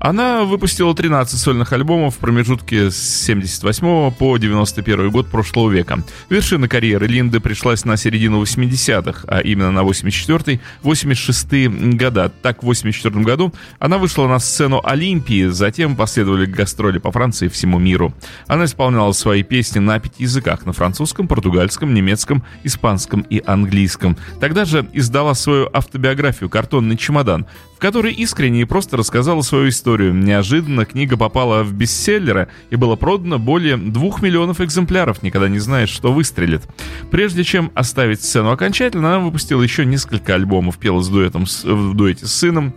Она 0.01 0.45
выпустила 0.45 0.95
13 0.95 1.39
сольных 1.39 1.75
альбомов 1.75 2.15
в 2.15 2.19
промежутке 2.19 2.91
с 2.91 2.97
78 2.97 4.11
по 4.13 4.39
91 4.39 5.11
год 5.11 5.29
прошлого 5.29 5.71
века. 5.71 6.03
Вершина 6.31 6.69
карьеры 6.69 7.07
Линды 7.07 7.39
пришлась 7.39 7.85
на 7.85 7.99
середину 7.99 8.43
80-х, 8.43 9.25
а 9.29 9.41
именно 9.41 9.71
на 9.71 9.81
84-86 9.81 11.99
года. 11.99 12.33
Так, 12.41 12.63
в 12.63 12.67
84 12.67 13.23
году 13.23 13.53
она 13.79 13.99
вышла 13.99 14.27
на 14.27 14.39
сцену 14.39 14.81
Олимпии, 14.83 15.49
затем 15.49 15.97
последовали 15.97 16.47
гастроли 16.47 16.97
по 16.97 17.13
Франции 17.13 17.45
и 17.47 17.51
всему 17.51 17.79
миру. 17.79 18.15
Она 18.47 18.65
исполняла 18.65 19.13
свои 19.13 19.43
песни 19.43 19.81
на 19.81 20.01
пяти 20.01 20.23
языках, 20.23 20.65
на 20.65 20.73
французском, 20.73 21.29
португальском, 21.29 21.93
немецком, 21.93 22.43
испанском 22.65 23.21
и 23.21 23.43
английском. 23.45 24.17
Тогда 24.41 24.65
же 24.65 24.89
издала 24.95 25.35
свою 25.35 25.69
автобиографию 25.71 26.49
«Картонный 26.49 26.97
чемодан», 26.97 27.47
которой 27.81 28.13
искренне 28.13 28.61
и 28.61 28.65
просто 28.65 28.97
рассказала 28.97 29.41
свою 29.41 29.71
историю. 29.71 30.15
Неожиданно 30.15 30.85
книга 30.85 31.17
попала 31.17 31.65
в 31.65 31.73
бестселлеры 31.73 32.49
и 32.69 32.77
было 32.77 32.95
продано 32.95 33.39
более 33.39 33.77
двух 33.77 34.23
миллионов 34.23 34.61
экземпляров, 34.61 35.23
никогда 35.23 35.49
не 35.49 35.59
знаешь, 35.59 35.89
что 35.89 36.13
выстрелит. 36.13 36.63
Прежде 37.11 37.43
чем 37.43 37.73
оставить 37.75 38.23
сцену 38.23 38.51
окончательно, 38.53 39.17
она 39.17 39.25
выпустила 39.25 39.63
еще 39.63 39.85
несколько 39.85 40.35
альбомов, 40.35 40.79
пела 40.79 41.01
с 41.01 41.09
дуэтом, 41.09 41.47
в 41.47 41.95
дуэте 41.95 42.27
с 42.27 42.35
сыном, 42.35 42.75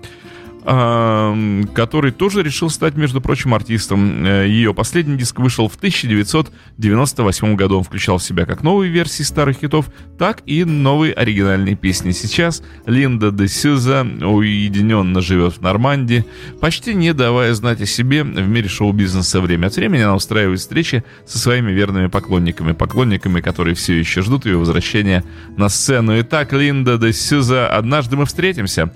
который 0.63 2.11
тоже 2.11 2.41
решил 2.41 2.69
стать, 2.69 2.95
между 2.95 3.19
прочим, 3.19 3.53
артистом. 3.53 4.25
Э, 4.25 4.47
Ее 4.47 4.73
последний 4.73 5.17
диск 5.17 5.39
вышел 5.39 5.67
в 5.67 5.75
1998 5.75 7.55
году. 7.55 7.77
Он 7.79 7.83
включал 7.83 8.17
в 8.17 8.23
себя 8.23 8.45
как 8.45 8.63
новые 8.63 8.89
версии 8.89 9.23
старых 9.23 9.57
хитов, 9.57 9.89
так 10.17 10.41
и 10.45 10.63
новые 10.63 11.13
оригинальные 11.13 11.75
песни. 11.75 12.11
Сейчас 12.11 12.63
Линда 12.85 13.31
де 13.31 13.47
Сюза 13.49 14.03
уединенно 14.03 15.19
живет 15.19 15.57
в 15.57 15.61
Нормандии, 15.61 16.25
почти 16.61 16.93
не 16.93 17.13
давая 17.13 17.53
знать 17.53 17.81
о 17.81 17.85
себе 17.85 18.23
в 18.23 18.47
мире 18.47 18.69
шоу-бизнеса 18.69 19.41
время 19.41 19.67
от 19.67 19.75
времени. 19.75 20.01
Она 20.03 20.15
устраивает 20.15 20.61
встречи 20.61 21.03
со 21.25 21.39
своими 21.39 21.71
верными 21.71 22.07
поклонниками, 22.07 22.71
поклонниками, 22.71 23.41
которые 23.41 23.75
все 23.75 23.99
еще 23.99 24.21
ждут 24.21 24.45
ее 24.45 24.57
возвращения 24.57 25.25
на 25.57 25.67
сцену. 25.67 26.17
Итак, 26.21 26.53
Линда 26.53 26.97
де 26.97 27.11
Сюза 27.11 27.67
«Однажды 27.67 28.15
мы 28.15 28.25
встретимся», 28.25 28.93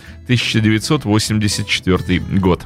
1984 1.64 2.40
год. 2.40 2.66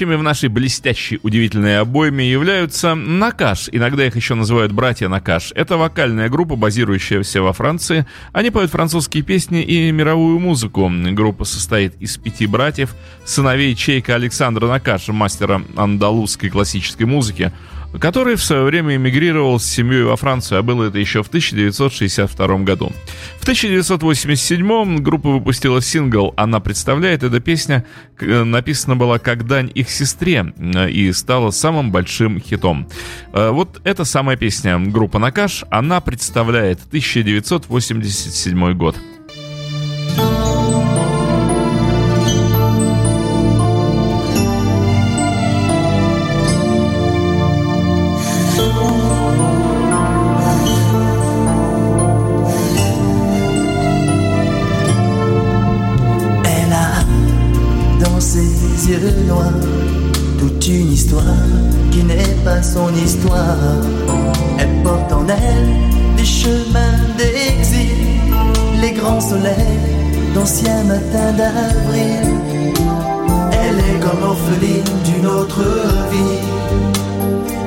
Следующими 0.00 0.18
в 0.18 0.24
нашей 0.24 0.48
блестящей 0.48 1.20
удивительной 1.22 1.78
обойме 1.78 2.26
являются 2.30 2.94
Накаш. 2.94 3.68
Иногда 3.70 4.06
их 4.06 4.16
еще 4.16 4.34
называют 4.34 4.72
братья 4.72 5.08
Накаш. 5.08 5.52
Это 5.54 5.76
вокальная 5.76 6.30
группа, 6.30 6.56
базирующаяся 6.56 7.42
во 7.42 7.52
Франции. 7.52 8.06
Они 8.32 8.48
поют 8.48 8.70
французские 8.70 9.22
песни 9.22 9.62
и 9.62 9.92
мировую 9.92 10.38
музыку. 10.38 10.90
Группа 11.10 11.44
состоит 11.44 12.00
из 12.00 12.16
пяти 12.16 12.46
братьев, 12.46 12.94
сыновей 13.26 13.74
Чейка 13.74 14.14
Александра 14.14 14.68
Накаша, 14.68 15.12
мастера 15.12 15.60
андалузской 15.76 16.48
классической 16.48 17.04
музыки, 17.04 17.52
который 17.98 18.36
в 18.36 18.44
свое 18.44 18.64
время 18.64 18.96
эмигрировал 18.96 19.58
с 19.58 19.64
семьей 19.64 20.04
во 20.04 20.16
Францию, 20.16 20.58
а 20.58 20.62
было 20.62 20.84
это 20.84 20.98
еще 20.98 21.22
в 21.22 21.28
1962 21.28 22.58
году. 22.58 22.92
В 23.38 23.42
1987 23.42 24.98
группа 24.98 25.30
выпустила 25.30 25.82
сингл 25.82 26.32
«Она 26.36 26.60
представляет». 26.60 27.22
Эта 27.22 27.40
песня 27.40 27.84
э, 28.18 28.44
написана 28.44 28.96
была 28.96 29.18
как 29.18 29.46
дань 29.46 29.70
их 29.74 29.90
сестре 29.90 30.52
э, 30.56 30.90
и 30.90 31.12
стала 31.12 31.50
самым 31.50 31.90
большим 31.90 32.40
хитом. 32.40 32.88
Э, 33.32 33.50
Вот 33.50 33.80
эта 33.84 34.04
самая 34.04 34.36
песня 34.36 34.78
группа 34.78 35.18
«Накаш», 35.18 35.64
она 35.70 36.00
представляет 36.00 36.80
1987 36.86 38.72
год. 38.74 38.96
D'anciens 70.50 70.84
matins 70.84 71.32
d'avril. 71.36 72.26
Elle 73.52 73.78
est 73.78 74.00
comme 74.00 74.22
orpheline 74.22 74.92
d'une 75.04 75.26
autre 75.26 75.62
vie. 76.10 76.38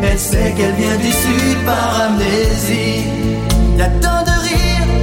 Elle 0.04 0.20
sait 0.20 0.54
qu'elle 0.58 0.74
vient 0.74 0.98
du 0.98 1.12
sud 1.12 1.58
par 1.66 2.02
amnésie. 2.08 3.06
Y 3.78 3.82
a 3.82 3.90
tant 4.04 4.24
de 4.30 4.36
rires, 4.48 4.94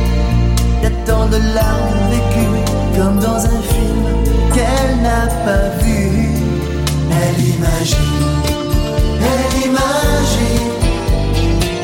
y 0.82 0.86
a 0.86 0.90
tant 1.06 1.26
de 1.26 1.38
larmes 1.54 2.04
vécues 2.10 2.60
comme 2.96 3.18
dans 3.18 3.42
un 3.54 3.62
film 3.72 4.04
qu'elle 4.54 4.96
n'a 5.02 5.26
pas 5.46 5.68
vu. 5.82 6.28
Elle 7.22 7.40
imagine, 7.56 8.42
elle 9.30 9.68
imagine 9.68 10.70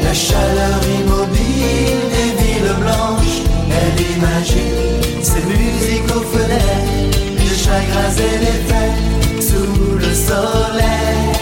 la 0.05 0.15
chaleur 0.15 0.79
immobile 1.01 2.03
des 2.15 2.31
villes 2.43 2.75
blanches. 2.81 3.41
Elle 3.71 4.17
imagine 4.17 4.86
ces 5.27 5.43
musiques 5.43 6.15
aux 6.15 6.21
fenêtres, 6.21 7.19
les 7.37 7.57
chagrins 7.57 8.15
et 8.17 8.39
les 8.45 9.43
sous 9.43 9.99
le 9.99 10.15
soleil. 10.15 11.36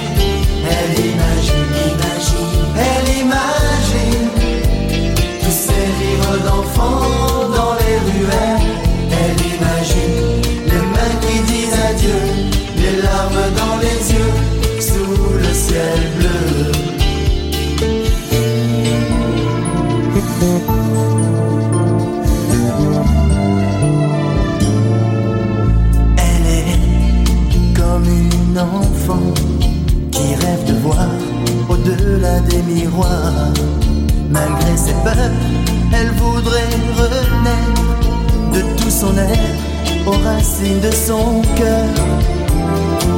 Aux 40.07 40.19
racines 40.25 40.81
de 40.81 40.91
son 40.91 41.43
cœur. 41.57 41.95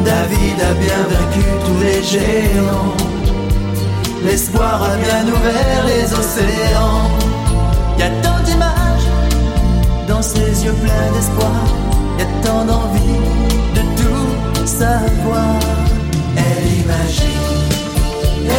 David 0.04 0.58
a 0.70 0.74
bien 0.74 1.02
vaincu 1.10 1.44
tous 1.64 1.80
les 1.84 2.02
géants. 2.02 2.94
L'espoir 4.24 4.82
a 4.82 4.96
bien 4.96 5.24
ouvert 5.34 5.84
les 5.86 6.04
océans. 6.12 7.10
Y 7.98 8.02
a 8.02 8.10
tant 8.22 8.42
d'images 8.44 9.08
dans 10.08 10.22
ses 10.22 10.64
yeux 10.64 10.74
pleins 10.82 11.12
d'espoir. 11.14 11.62
Y 12.18 12.22
a 12.22 12.26
tant 12.46 12.64
d'envie 12.64 13.20
de 13.74 13.82
tout 14.00 14.66
savoir. 14.66 15.58
Elle 16.36 16.66
imagine, 16.84 17.56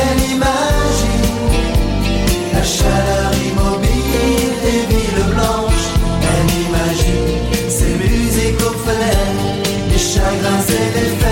elle 0.02 0.22
imagine 0.36 1.38
la 2.54 2.64
chaleur 2.64 3.32
immobile 3.50 4.54
des 4.64 4.96
villes 4.96 5.07
fallait, 8.88 9.90
les 9.92 9.98
chagrins 9.98 10.66
et 10.70 10.88
les 10.98 11.27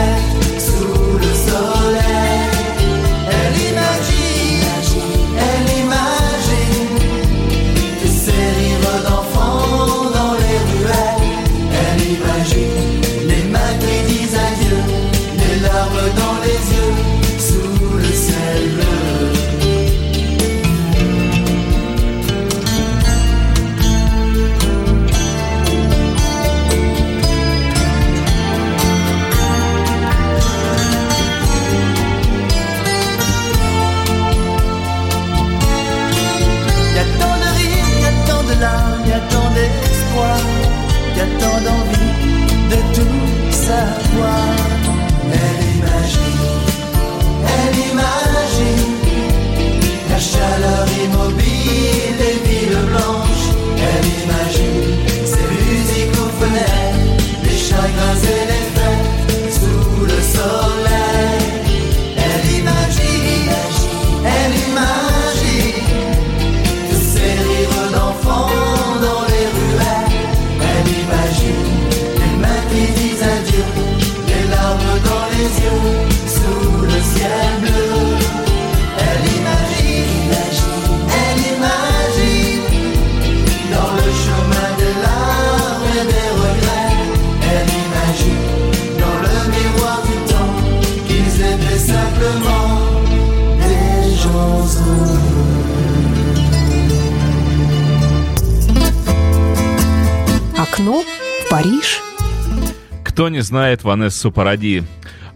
знает 103.45 103.83
Ванессу 103.83 104.31
Паради? 104.31 104.83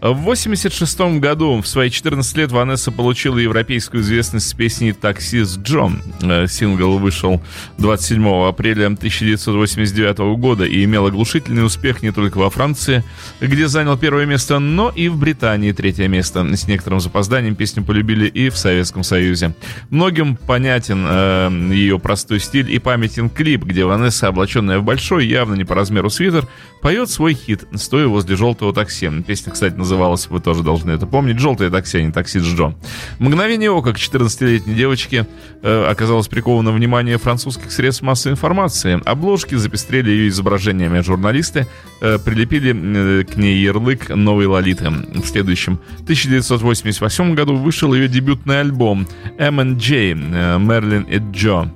В 0.00 0.22
1986 0.22 1.20
году, 1.20 1.60
в 1.60 1.66
свои 1.66 1.90
14 1.90 2.36
лет, 2.38 2.52
Ванесса 2.52 2.90
получила 2.90 3.36
европейскую 3.36 4.02
известность 4.02 4.48
с 4.48 4.54
песней 4.54 4.94
«Таксист 4.94 5.58
Джон». 5.58 6.02
Э, 6.22 6.46
Сингл 6.48 6.96
вышел 6.96 7.42
27 7.76 8.26
апреля 8.48 8.86
1989 8.86 10.38
года 10.38 10.64
и 10.64 10.82
имел 10.84 11.04
оглушительный 11.04 11.66
успех 11.66 12.02
не 12.02 12.12
только 12.12 12.38
во 12.38 12.48
Франции, 12.48 13.04
где 13.42 13.68
занял 13.68 13.98
первое 13.98 14.24
место, 14.24 14.58
но 14.58 14.88
и 14.88 15.08
в 15.08 15.18
Британии 15.18 15.72
третье 15.72 16.08
место. 16.08 16.56
С 16.56 16.66
некоторым 16.66 17.00
запозданием 17.00 17.54
песню 17.54 17.84
полюбили 17.84 18.26
и 18.26 18.48
в 18.48 18.56
Советском 18.56 19.02
Союзе. 19.02 19.54
Многим 19.90 20.36
понятен 20.36 21.04
э, 21.06 21.50
ее 21.74 21.98
простой 21.98 22.40
стиль 22.40 22.72
и 22.72 22.78
памятен 22.78 23.28
клип, 23.28 23.64
где 23.64 23.84
Ванесса, 23.84 24.28
облаченная 24.28 24.78
в 24.78 24.82
большой, 24.82 25.26
явно 25.26 25.56
не 25.56 25.64
по 25.64 25.74
размеру 25.74 26.08
свитер, 26.08 26.48
поет 26.80 27.10
свой 27.10 27.34
хит, 27.34 27.64
стоя 27.74 28.06
возле 28.06 28.34
желтого 28.34 28.72
такси. 28.72 29.10
Песня, 29.26 29.52
кстати, 29.52 29.74
называлась, 29.90 30.28
вы 30.28 30.40
тоже 30.40 30.62
должны 30.62 30.92
это 30.92 31.06
помнить, 31.06 31.38
«Желтое 31.38 31.70
такси», 31.70 31.98
а 31.98 32.02
не 32.02 32.12
«Такси 32.12 32.38
Джо». 32.38 32.74
Мгновение 33.18 33.70
ока 33.70 33.92
к 33.92 33.96
14-летней 33.96 34.74
девочке 34.74 35.26
э, 35.62 35.84
оказалось 35.90 36.28
приковано 36.28 36.70
внимание 36.70 37.18
французских 37.18 37.72
средств 37.72 38.02
массовой 38.02 38.34
информации. 38.34 39.00
Обложки 39.04 39.56
запестрели 39.56 40.10
ее 40.10 40.28
изображениями. 40.28 41.00
Журналисты 41.00 41.66
э, 42.00 42.18
прилепили 42.18 43.20
э, 43.20 43.24
к 43.24 43.36
ней 43.36 43.58
ярлык 43.58 44.10
«Новой 44.10 44.46
Лолиты». 44.46 44.90
В 44.90 45.26
следующем 45.26 45.80
1988 46.04 47.34
году 47.34 47.56
вышел 47.56 47.92
ее 47.92 48.06
дебютный 48.06 48.60
альбом 48.60 49.08
«M&J» 49.38 50.12
э, 50.12 50.58
«Мерлин 50.58 51.02
и 51.02 51.18
Джо». 51.32 51.68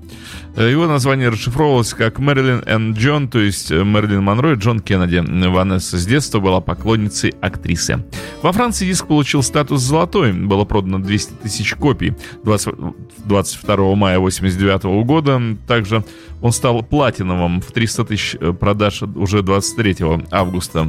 Э, 0.56 0.70
Его 0.70 0.86
название 0.86 1.30
расшифровывалось 1.30 1.94
как 1.94 2.18
Мэрилин 2.18 2.62
Н. 2.66 2.92
Джон, 2.94 3.28
то 3.28 3.40
есть 3.40 3.70
э, 3.70 3.82
Мэрилин 3.82 4.22
Монро 4.22 4.52
и 4.52 4.56
Джон 4.56 4.80
Кеннеди. 4.80 5.22
Ванесса 5.48 5.98
с 5.98 6.06
детства 6.06 6.38
была 6.38 6.60
поклонницей 6.60 7.34
актрисы. 7.40 8.04
Во 8.42 8.52
Франции 8.52 8.86
диск 8.86 9.06
получил 9.06 9.42
статус 9.42 9.80
золотой. 9.80 10.32
Было 10.32 10.64
продано 10.64 10.98
200 10.98 11.32
тысяч 11.42 11.74
копий 11.74 12.14
20, 12.44 12.74
22 13.24 13.94
мая 13.96 14.18
1989 14.18 15.06
года. 15.06 15.42
Также 15.66 16.04
он 16.40 16.52
стал 16.52 16.82
платиновым 16.82 17.60
в 17.60 17.72
300 17.72 18.04
тысяч 18.04 18.36
э, 18.40 18.52
продаж 18.52 19.02
уже 19.02 19.42
23 19.42 19.96
августа 20.30 20.86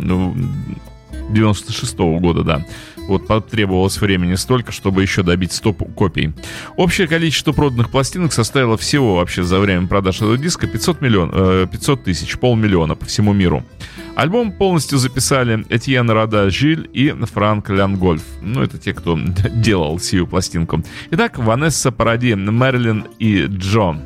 96 1.29 1.97
года, 1.97 2.43
да. 2.43 2.65
Вот 3.07 3.27
потребовалось 3.27 3.99
времени 3.99 4.35
столько, 4.35 4.71
чтобы 4.71 5.01
еще 5.01 5.23
добить 5.23 5.51
100 5.53 5.73
копий. 5.73 6.33
Общее 6.77 7.07
количество 7.07 7.51
проданных 7.51 7.89
пластинок 7.89 8.33
составило 8.33 8.77
всего 8.77 9.15
вообще 9.15 9.43
за 9.43 9.59
время 9.59 9.87
продаж 9.87 10.17
этого 10.17 10.37
диска 10.37 10.67
500, 10.67 11.01
миллион, 11.01 11.31
э, 11.33 11.67
500 11.71 12.03
тысяч, 12.03 12.37
полмиллиона 12.37 12.95
по 12.95 13.05
всему 13.05 13.33
миру. 13.33 13.63
Альбом 14.15 14.51
полностью 14.51 14.97
записали 14.97 15.65
Этьен 15.69 16.09
Рада 16.09 16.49
Жиль 16.49 16.89
и 16.93 17.11
Франк 17.11 17.69
Лянгольф. 17.69 18.23
Ну, 18.41 18.61
это 18.61 18.77
те, 18.77 18.93
кто 18.93 19.19
делал 19.49 19.99
сию 19.99 20.25
пластинку. 20.25 20.83
Итак, 21.11 21.37
Ванесса 21.37 21.91
Паради, 21.91 22.33
Мэрилин 22.33 23.05
и 23.19 23.45
Джон. 23.47 24.01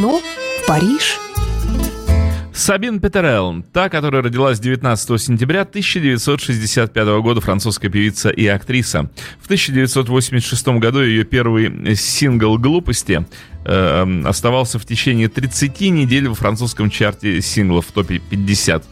Окно 0.00 0.22
в 0.62 0.66
Париж. 0.66 1.18
Сабин 2.54 3.00
Петерел, 3.00 3.62
та, 3.70 3.90
которая 3.90 4.22
родилась 4.22 4.58
19 4.58 5.20
сентября 5.20 5.60
1965 5.60 7.06
года, 7.20 7.42
французская 7.42 7.90
певица 7.90 8.30
и 8.30 8.46
актриса. 8.46 9.10
В 9.42 9.44
1986 9.44 10.68
году 10.78 11.02
ее 11.02 11.24
первый 11.24 11.94
сингл 11.96 12.56
«Глупости» 12.56 13.26
э, 13.66 14.22
оставался 14.24 14.78
в 14.78 14.86
течение 14.86 15.28
30 15.28 15.78
недель 15.90 16.28
во 16.28 16.34
французском 16.34 16.88
чарте 16.88 17.42
синглов 17.42 17.86
в 17.88 17.92
топе 17.92 18.22
50 18.30 18.82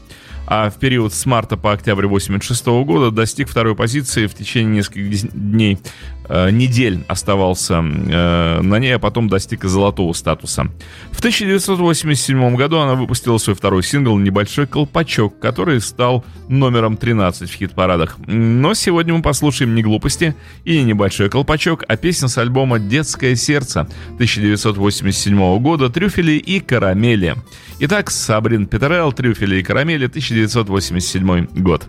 а 0.50 0.70
в 0.70 0.78
период 0.78 1.12
с 1.12 1.26
марта 1.26 1.58
по 1.58 1.72
октябрь 1.72 2.06
1986 2.06 2.66
года 2.86 3.10
достиг 3.10 3.50
второй 3.50 3.76
позиции 3.76 4.26
в 4.26 4.34
течение 4.34 4.76
нескольких 4.76 5.30
дней 5.34 5.78
Э, 5.78 6.17
недель 6.28 7.04
оставался 7.08 7.74
э, 7.74 8.60
на 8.60 8.78
ней, 8.78 8.96
а 8.96 8.98
потом 8.98 9.28
достиг 9.28 9.64
золотого 9.64 10.12
статуса. 10.12 10.68
В 11.10 11.18
1987 11.18 12.56
году 12.56 12.78
она 12.78 12.94
выпустила 12.94 13.38
свой 13.38 13.56
второй 13.56 13.82
сингл 13.82 14.16
«Небольшой 14.18 14.66
колпачок», 14.66 15.38
который 15.38 15.80
стал 15.80 16.24
номером 16.48 16.96
13 16.96 17.50
в 17.50 17.54
хит-парадах. 17.54 18.16
Но 18.26 18.74
сегодня 18.74 19.14
мы 19.14 19.22
послушаем 19.22 19.74
не 19.74 19.82
глупости 19.82 20.34
и 20.64 20.78
не 20.78 20.84
небольшой 20.84 21.30
колпачок, 21.30 21.84
а 21.88 21.96
песню 21.96 22.28
с 22.28 22.38
альбома 22.38 22.78
«Детское 22.78 23.34
сердце» 23.34 23.88
1987 24.14 25.58
года 25.58 25.88
«Трюфели 25.88 26.32
и 26.32 26.60
карамели». 26.60 27.36
Итак, 27.80 28.10
Сабрин 28.10 28.66
Петерел, 28.66 29.12
«Трюфели 29.12 29.56
и 29.56 29.62
карамели», 29.62 30.06
1987 30.06 31.46
год. 31.62 31.88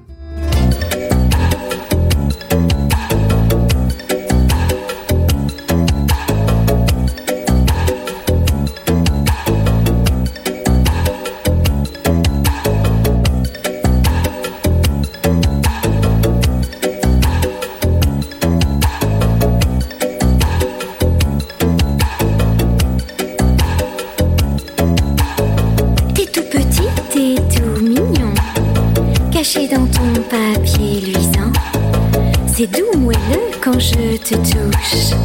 Je 33.79 34.17
te 34.17 34.35
touche. 34.35 35.15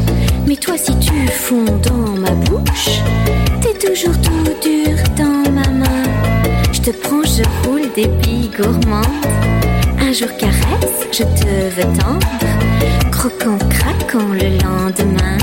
Mais 0.47 0.55
toi, 0.55 0.77
si 0.77 0.97
tu 0.99 1.27
fonds 1.27 1.65
dans 1.83 2.19
ma 2.19 2.31
bouche, 2.31 3.01
t'es 3.61 3.73
toujours 3.87 4.19
tout 4.21 4.43
dur 4.61 4.97
dans 5.17 5.51
ma 5.51 5.67
main. 5.69 6.03
Je 6.71 6.81
te 6.81 6.91
prends, 6.91 7.23
je 7.23 7.43
roule 7.67 7.91
des 7.95 8.07
billes 8.07 8.49
gourmandes. 8.57 9.05
Un 9.99 10.11
jour 10.13 10.29
caresse, 10.37 11.07
je 11.11 11.23
te 11.23 11.47
veux 11.75 11.97
tendre. 11.99 12.27
Croquant, 13.11 13.57
craquant 13.69 14.29
le 14.31 14.57
lendemain. 14.63 15.37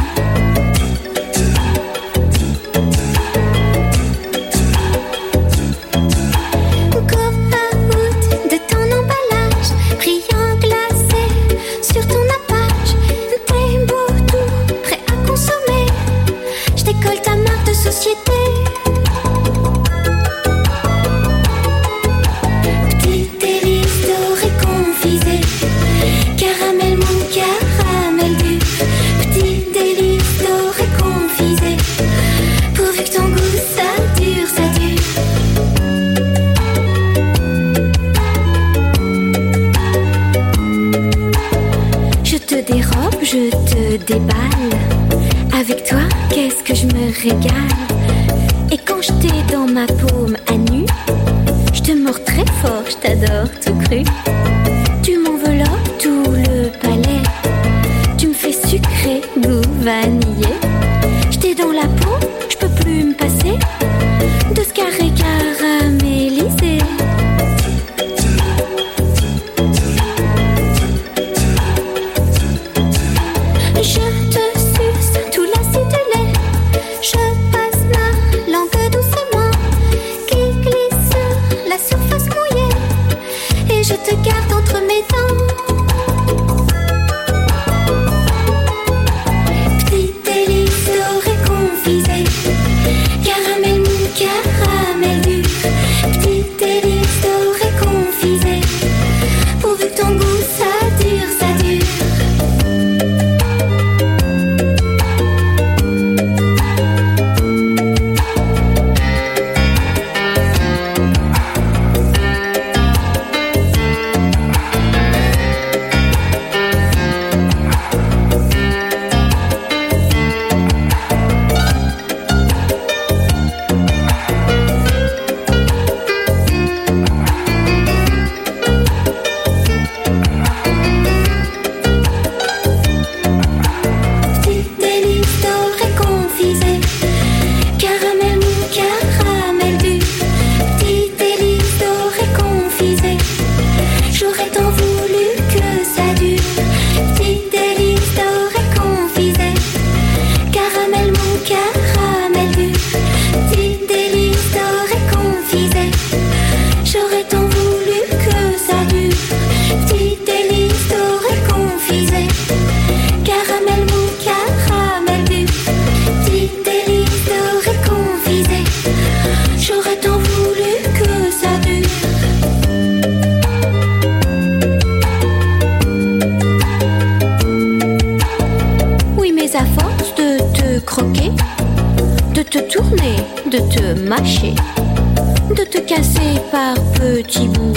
Te 186.32 186.40
par 186.50 186.74
petits 186.94 187.48
bouts. 187.48 187.74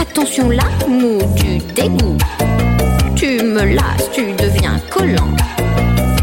Attention 0.00 0.50
là, 0.50 0.64
mou 0.88 1.18
du 1.36 1.58
dégoût. 1.74 2.16
Tu 3.16 3.42
me 3.42 3.74
lasses, 3.74 4.10
tu 4.12 4.32
deviens 4.32 4.78
collant. 4.90 5.32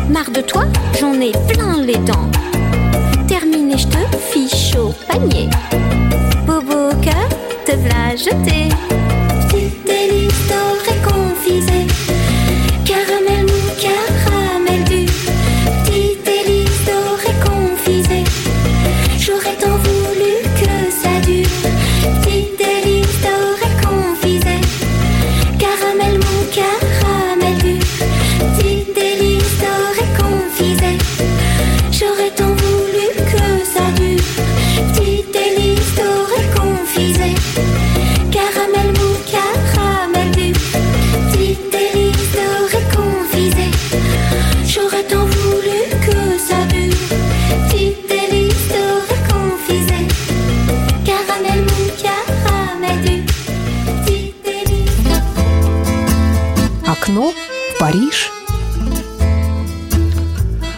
Marre 0.09 0.31
de 0.31 0.41
toi, 0.41 0.63
j'en 0.99 1.13
ai 1.13 1.31
plein 1.49 1.81
les 1.81 1.97
dents. 1.97 2.29
fiche 4.31 4.75
au 4.75 4.93
panier. 5.07 5.49
Bobo 6.45 6.95
cœur, 7.01 7.29
te 7.65 7.71
v'là 7.71 8.15
jeter. 8.15 8.94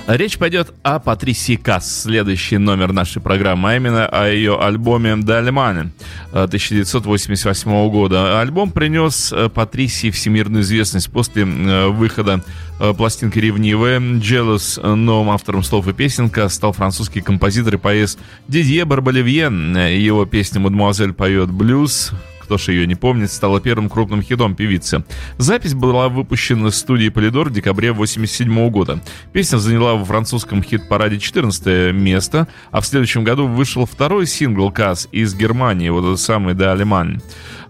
Речь 0.08 0.38
пойдет 0.38 0.74
о 0.84 0.99
Патрисии 0.99 1.58
Касс, 1.58 2.03
следующий 2.03 2.58
номер 2.58 2.93
нашей 2.93 3.22
программы, 3.22 3.72
а 3.72 3.76
именно 3.76 4.05
о 4.05 4.30
ее 4.30 4.58
альбоме 4.58 5.18
«Дальмане» 5.18 5.91
1988 6.32 7.89
года. 7.89 8.39
Альбом 8.39 8.72
принес 8.72 9.34
э, 9.34 9.49
Патрисии 9.49 10.10
всемирную 10.10 10.64
известность 10.64 11.12
после 11.12 11.43
э, 11.43 11.88
выхода 11.89 12.41
э, 12.80 12.93
пластинки 12.93 13.38
«Ревнивая». 13.38 13.99
«Jealous» 13.99 14.82
новым 14.95 15.32
автором 15.32 15.62
слов 15.62 15.89
и 15.89 15.93
песенка 15.93 16.47
стал 16.47 16.72
французский 16.72 17.20
композитор 17.20 17.74
и 17.74 17.78
поэт 17.78 18.18
Дидье 18.47 18.86
Барболивьен. 18.86 19.76
Его 19.76 20.26
песня 20.26 20.62
«Мадемуазель 20.62 21.12
поет 21.12 21.51
блюз», 21.51 22.14
кто 22.48 22.58
ж 22.58 22.70
ее 22.70 22.88
не 22.88 22.95
помнит, 22.95 23.30
стала 23.30 23.60
первым 23.60 23.89
крупным 23.89 24.22
хитом 24.22 24.56
певицы. 24.56 25.04
Запись 25.38 25.74
была 25.74 26.08
выпущена 26.08 26.70
в 26.70 26.76
студии 26.76 27.10
Полидор 27.10 27.50
в 27.50 27.54
декабре 27.54 27.91
1987 27.91 28.70
года. 28.70 29.02
Песня 29.34 29.58
заняла 29.58 29.95
во 29.95 30.06
французском 30.06 30.64
хит-параде 30.64 31.20
14 31.20 31.93
место, 31.93 32.48
а 32.72 32.80
в 32.80 32.86
следующем 32.86 33.26
году 33.26 33.48
вышел 33.48 33.86
второй 33.86 34.28
сингл 34.28 34.72
«Каз» 34.72 35.10
из 35.12 35.36
Германии, 35.36 35.89
вот 35.89 36.06
этот 36.06 36.22
самый 36.22 36.54
«Да 36.54 36.72
Алеман». 36.72 37.22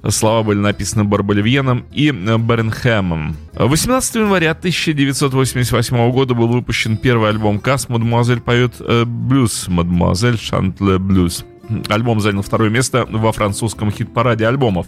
Слова 0.09 0.43
были 0.43 0.59
написаны 0.59 1.05
Барболивьеном 1.05 1.86
и 1.91 2.11
Бернхэмом. 2.11 3.36
18 3.55 4.15
января 4.15 4.51
1988 4.51 6.11
года 6.11 6.36
был 6.36 6.49
выпущен 6.49 6.97
первый 6.97 7.32
альбом 7.32 7.59
«Каз». 7.59 7.89
«Мадемуазель 7.89 8.41
поет 8.41 8.75
э, 8.80 9.05
блюз», 9.05 9.67
«Мадемуазель 9.67 10.38
шантле 10.38 10.99
блюз». 10.99 11.43
Альбом 11.89 12.20
занял 12.20 12.41
второе 12.41 12.70
место 12.70 13.05
во 13.09 13.32
французском 13.32 13.91
хит-параде 13.91 14.47
альбомов. 14.47 14.88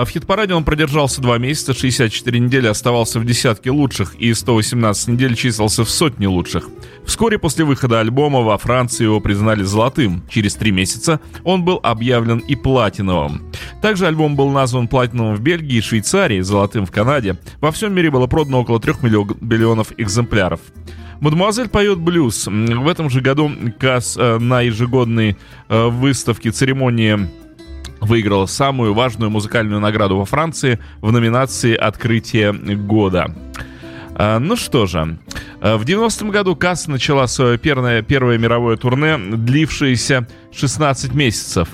В 0.00 0.08
хит-параде 0.08 0.54
он 0.54 0.64
продержался 0.64 1.20
два 1.20 1.36
месяца, 1.36 1.74
64 1.74 2.40
недели 2.40 2.66
оставался 2.66 3.20
в 3.20 3.26
десятке 3.26 3.70
лучших 3.70 4.14
и 4.14 4.32
118 4.32 5.08
недель 5.08 5.34
числился 5.34 5.84
в 5.84 5.90
сотне 5.90 6.28
лучших. 6.28 6.68
Вскоре 7.04 7.38
после 7.38 7.66
выхода 7.66 8.00
альбома 8.00 8.40
во 8.40 8.56
Франции 8.56 9.04
его 9.04 9.20
признали 9.20 9.62
золотым. 9.64 10.22
Через 10.30 10.54
три 10.54 10.72
месяца 10.72 11.20
он 11.44 11.62
был 11.62 11.78
объявлен 11.82 12.38
и 12.38 12.56
платиновым. 12.56 13.42
Также 13.82 14.06
альбом 14.06 14.34
был 14.34 14.48
назван 14.50 14.88
платиновым 14.88 15.36
в 15.36 15.40
Бельгии 15.40 15.76
и 15.76 15.82
Швейцарии, 15.82 16.40
золотым 16.40 16.86
в 16.86 16.90
Канаде. 16.90 17.38
Во 17.60 17.70
всем 17.70 17.94
мире 17.94 18.10
было 18.10 18.26
продано 18.26 18.60
около 18.60 18.80
3 18.80 18.94
миллионов 19.02 19.92
экземпляров. 19.98 20.60
Мадемуазель 21.20 21.68
поет 21.68 21.98
блюз. 21.98 22.46
В 22.46 22.88
этом 22.88 23.10
же 23.10 23.20
году 23.20 23.50
Касс 23.78 24.16
э, 24.16 24.38
на 24.38 24.62
ежегодной 24.62 25.36
э, 25.68 25.86
выставке 25.86 26.50
церемонии 26.50 27.28
выиграла 28.02 28.46
самую 28.46 28.94
важную 28.94 29.30
музыкальную 29.30 29.80
награду 29.80 30.16
во 30.18 30.24
Франции 30.24 30.78
в 31.00 31.12
номинации 31.12 31.74
«Открытие 31.74 32.52
года». 32.52 33.34
А, 34.14 34.38
Ну 34.38 34.56
что 34.56 34.86
же, 34.86 35.18
а, 35.60 35.76
в 35.78 35.84
90-м 35.84 36.30
году 36.30 36.54
Касс 36.54 36.86
начала 36.86 37.26
свое 37.26 37.58
первое, 37.58 38.02
первое 38.02 38.38
мировое 38.38 38.76
турне, 38.76 39.16
длившееся 39.18 40.26
16 40.52 41.14
месяцев. 41.14 41.68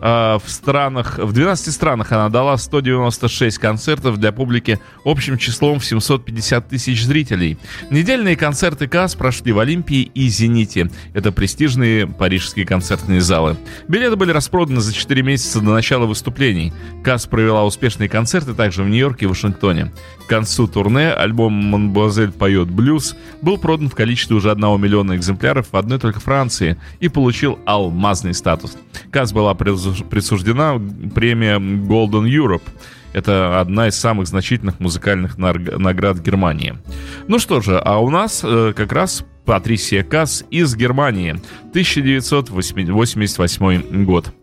А, 0.00 0.38
В 0.38 0.50
странах, 0.50 1.18
в 1.18 1.32
12 1.32 1.72
странах 1.72 2.12
она 2.12 2.28
дала 2.28 2.56
196 2.58 3.58
концертов 3.58 4.18
для 4.18 4.30
публики 4.30 4.78
общим 5.04 5.38
числом 5.38 5.80
в 5.80 5.86
750 5.86 6.68
тысяч 6.68 7.04
зрителей. 7.04 7.58
Недельные 7.90 8.36
концерты 8.36 8.88
КАС 8.88 9.14
прошли 9.14 9.52
в 9.52 9.58
Олимпии 9.58 10.02
и 10.02 10.28
Зените. 10.28 10.90
Это 11.14 11.32
престижные 11.32 12.06
парижские 12.06 12.66
концертные 12.66 13.20
залы. 13.22 13.56
Билеты 13.88 14.16
были 14.16 14.32
распроданы 14.32 14.80
за 14.80 14.92
4 14.92 15.22
месяца 15.22 15.60
до 15.60 15.72
начала 15.72 16.04
выступлений. 16.04 16.72
КАС 17.02 17.26
провела 17.26 17.64
успешные 17.64 18.08
концерты 18.08 18.52
также 18.52 18.82
в 18.82 18.88
Нью-Йорке 18.88 19.24
и 19.24 19.28
Вашингтоне. 19.28 19.92
К 20.26 20.28
концу 20.28 20.66
турне 20.66 21.10
альбом 21.12 21.52
«Монбуазель 21.52 22.32
поет 22.32 22.68
блюз» 22.68 23.16
был 23.40 23.56
продан 23.58 23.88
в 23.88 23.94
количестве 23.94 24.36
уже 24.36 24.50
1 24.50 24.80
миллиона 24.80 25.16
экземпляров 25.16 25.68
в 25.72 25.76
одной 25.76 25.98
только 25.98 26.20
Франции 26.20 26.76
и 27.00 27.08
получил 27.08 27.58
алмазный 27.64 28.34
статус. 28.34 28.76
КАС 29.10 29.32
была 29.32 29.54
прису- 29.54 29.85
присуждена 30.10 30.80
премия 31.14 31.58
Golden 31.58 32.28
Europe. 32.28 32.62
Это 33.12 33.60
одна 33.60 33.88
из 33.88 33.96
самых 33.96 34.28
значительных 34.28 34.78
музыкальных 34.78 35.38
наград 35.38 36.18
Германии. 36.18 36.74
Ну 37.28 37.38
что 37.38 37.60
же, 37.60 37.78
а 37.78 37.98
у 37.98 38.10
нас 38.10 38.42
э, 38.44 38.74
как 38.76 38.92
раз 38.92 39.24
Патрисия 39.46 40.02
Касс 40.02 40.44
из 40.50 40.76
Германии, 40.76 41.40
1988 41.70 44.04
год. 44.04 44.34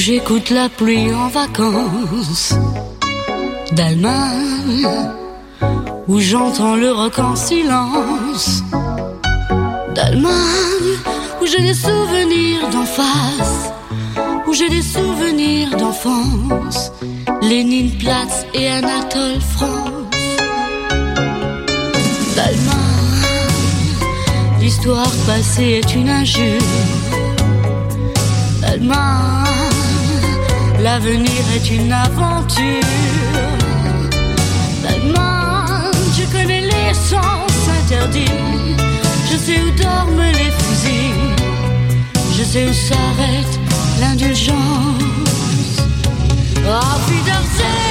J'écoute 0.00 0.48
la 0.48 0.70
pluie 0.70 1.12
en 1.12 1.28
vacances. 1.28 2.54
D'Allemagne, 3.72 4.88
où 6.08 6.18
j'entends 6.18 6.74
le 6.74 6.90
rock 6.90 7.18
en 7.18 7.36
silence. 7.36 8.62
D'Allemagne, 9.94 10.94
où 11.40 11.46
j'ai 11.46 11.60
des 11.60 11.74
souvenirs 11.74 12.70
d'en 12.72 12.86
face, 12.86 13.72
où 14.46 14.54
j'ai 14.54 14.70
des 14.70 14.82
souvenirs 14.82 15.76
d'enfance. 15.76 16.92
Lénine, 17.42 17.90
Platz 17.98 18.46
et 18.54 18.68
Anatole 18.68 19.40
France. 19.54 20.16
D'Allemagne, 22.36 23.28
l'histoire 24.60 25.12
passée 25.26 25.82
est 25.82 25.94
une 25.94 26.08
injure. 26.08 26.62
D'Allemagne, 28.62 29.49
l'avenir 30.82 31.42
est 31.56 31.70
une 31.70 31.92
aventure. 31.92 32.80
D'Allemagne, 34.82 35.90
je 36.16 36.24
connais 36.32 36.62
les 36.62 36.94
sens 36.94 37.52
interdits. 37.82 38.40
Je 39.30 39.36
sais 39.36 39.60
où 39.60 39.70
dorment 39.72 40.32
les 40.38 40.50
fusils. 40.60 41.34
Je 42.36 42.42
sais 42.44 42.64
où 42.68 42.72
s'arrête 42.72 43.54
l'indulgence. 44.00 45.00
Wiedersehen, 47.08 47.89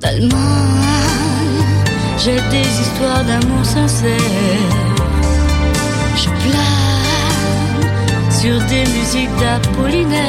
D'Allemagne, 0.00 0.38
j'ai 2.18 2.40
des 2.50 2.68
histoires 2.82 3.24
d'amour 3.24 3.64
sincère. 3.64 4.10
Je 6.14 6.28
plane 6.42 8.30
sur 8.30 8.60
des 8.68 8.84
musiques 8.96 9.34
d'Apollinaire. 9.40 10.20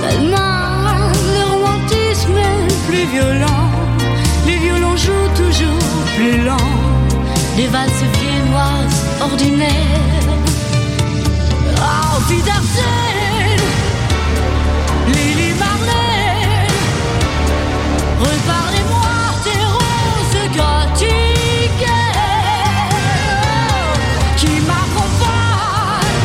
D'Allemagne, 0.00 1.18
le 1.36 1.44
romantisme 1.52 2.38
est 2.38 2.86
plus 2.86 3.06
violent. 3.14 3.70
Les 4.46 4.58
violons 4.58 4.96
jouent 4.96 5.32
toujours 5.36 5.88
plus 6.16 6.44
lent. 6.44 6.70
Les 7.56 7.66
valses 7.66 8.04
viennoises 8.20 9.04
ordinaires. 9.20 9.91
Lily 15.14 15.52
Marley. 15.58 16.66
Reparlez-moi 18.20 19.14
tes 19.44 19.64
roses 19.76 20.46
gothiques 20.56 21.90
qui 24.36 24.52
m'accompagnent 24.68 26.22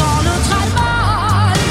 dans 0.00 0.20
notre 0.28 0.52
Allemagne. 0.62 1.70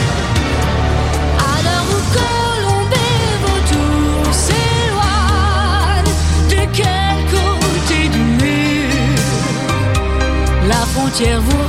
À 1.39 1.53
l'heure 1.63 1.89
où 1.93 1.99
Colombe 2.17 2.93
et 2.93 3.27
Vautour 3.43 4.25
de 6.49 6.61
quel 6.71 7.15
côté 7.35 7.99
du 8.09 8.23
mur 8.41 8.63
la 10.67 10.81
frontière 10.93 11.41
vous 11.41 11.62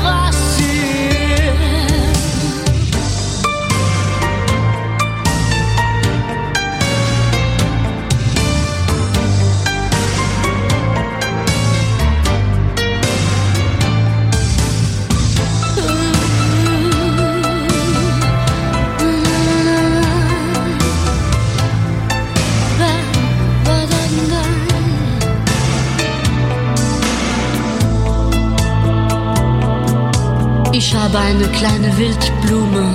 Ich 30.86 30.94
habe 30.94 31.18
eine 31.18 31.48
kleine 31.48 31.96
Wildblume, 31.96 32.86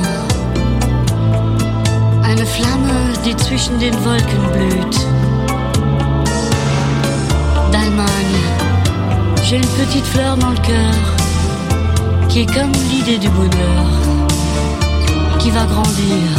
eine 2.22 2.46
Flamme, 2.46 3.14
die 3.26 3.36
zwischen 3.36 3.80
den 3.80 3.96
Wolken 4.06 4.44
blüht. 4.54 4.96
D'Allemagne, 7.72 8.42
j'ai 9.44 9.56
une 9.56 9.74
petite 9.80 10.06
fleur 10.06 10.38
dans 10.38 10.52
le 10.52 10.58
cœur, 10.58 10.96
qui 12.30 12.42
est 12.42 12.54
comme 12.54 12.72
l'idée 12.92 13.18
du 13.18 13.30
bonheur, 13.30 13.88
qui 15.40 15.50
va 15.50 15.66
grandir 15.66 16.30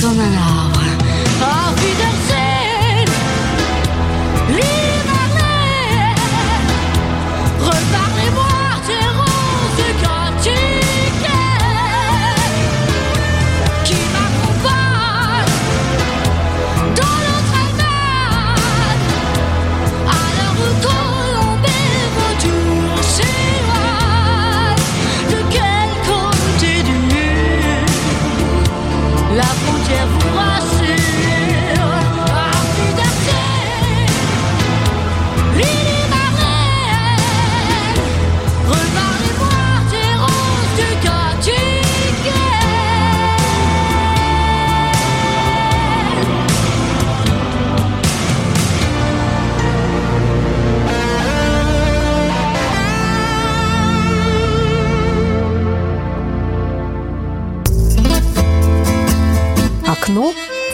comme 0.00 0.20
un 0.20 0.34
arbre. 0.54 0.86
Auf 1.42 2.05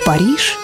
Париж. 0.05 0.59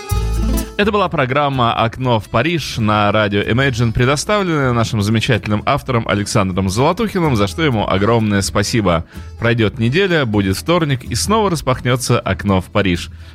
Это 0.76 0.90
была 0.90 1.08
программа 1.08 1.72
«Окно 1.72 2.18
в 2.18 2.28
Париж» 2.28 2.78
на 2.78 3.10
радио 3.12 3.40
Imagine, 3.40 3.92
предоставленная 3.92 4.72
нашим 4.72 5.00
замечательным 5.02 5.62
автором 5.64 6.08
Александром 6.08 6.68
Золотухиным, 6.68 7.36
за 7.36 7.46
что 7.46 7.62
ему 7.62 7.88
огромное 7.88 8.42
спасибо. 8.42 9.04
Пройдет 9.38 9.78
неделя, 9.78 10.24
будет 10.24 10.56
вторник, 10.56 11.04
и 11.04 11.14
снова 11.14 11.50
распахнется 11.50 12.18
«Окно 12.18 12.60
в 12.60 12.66
Париж». 12.66 13.10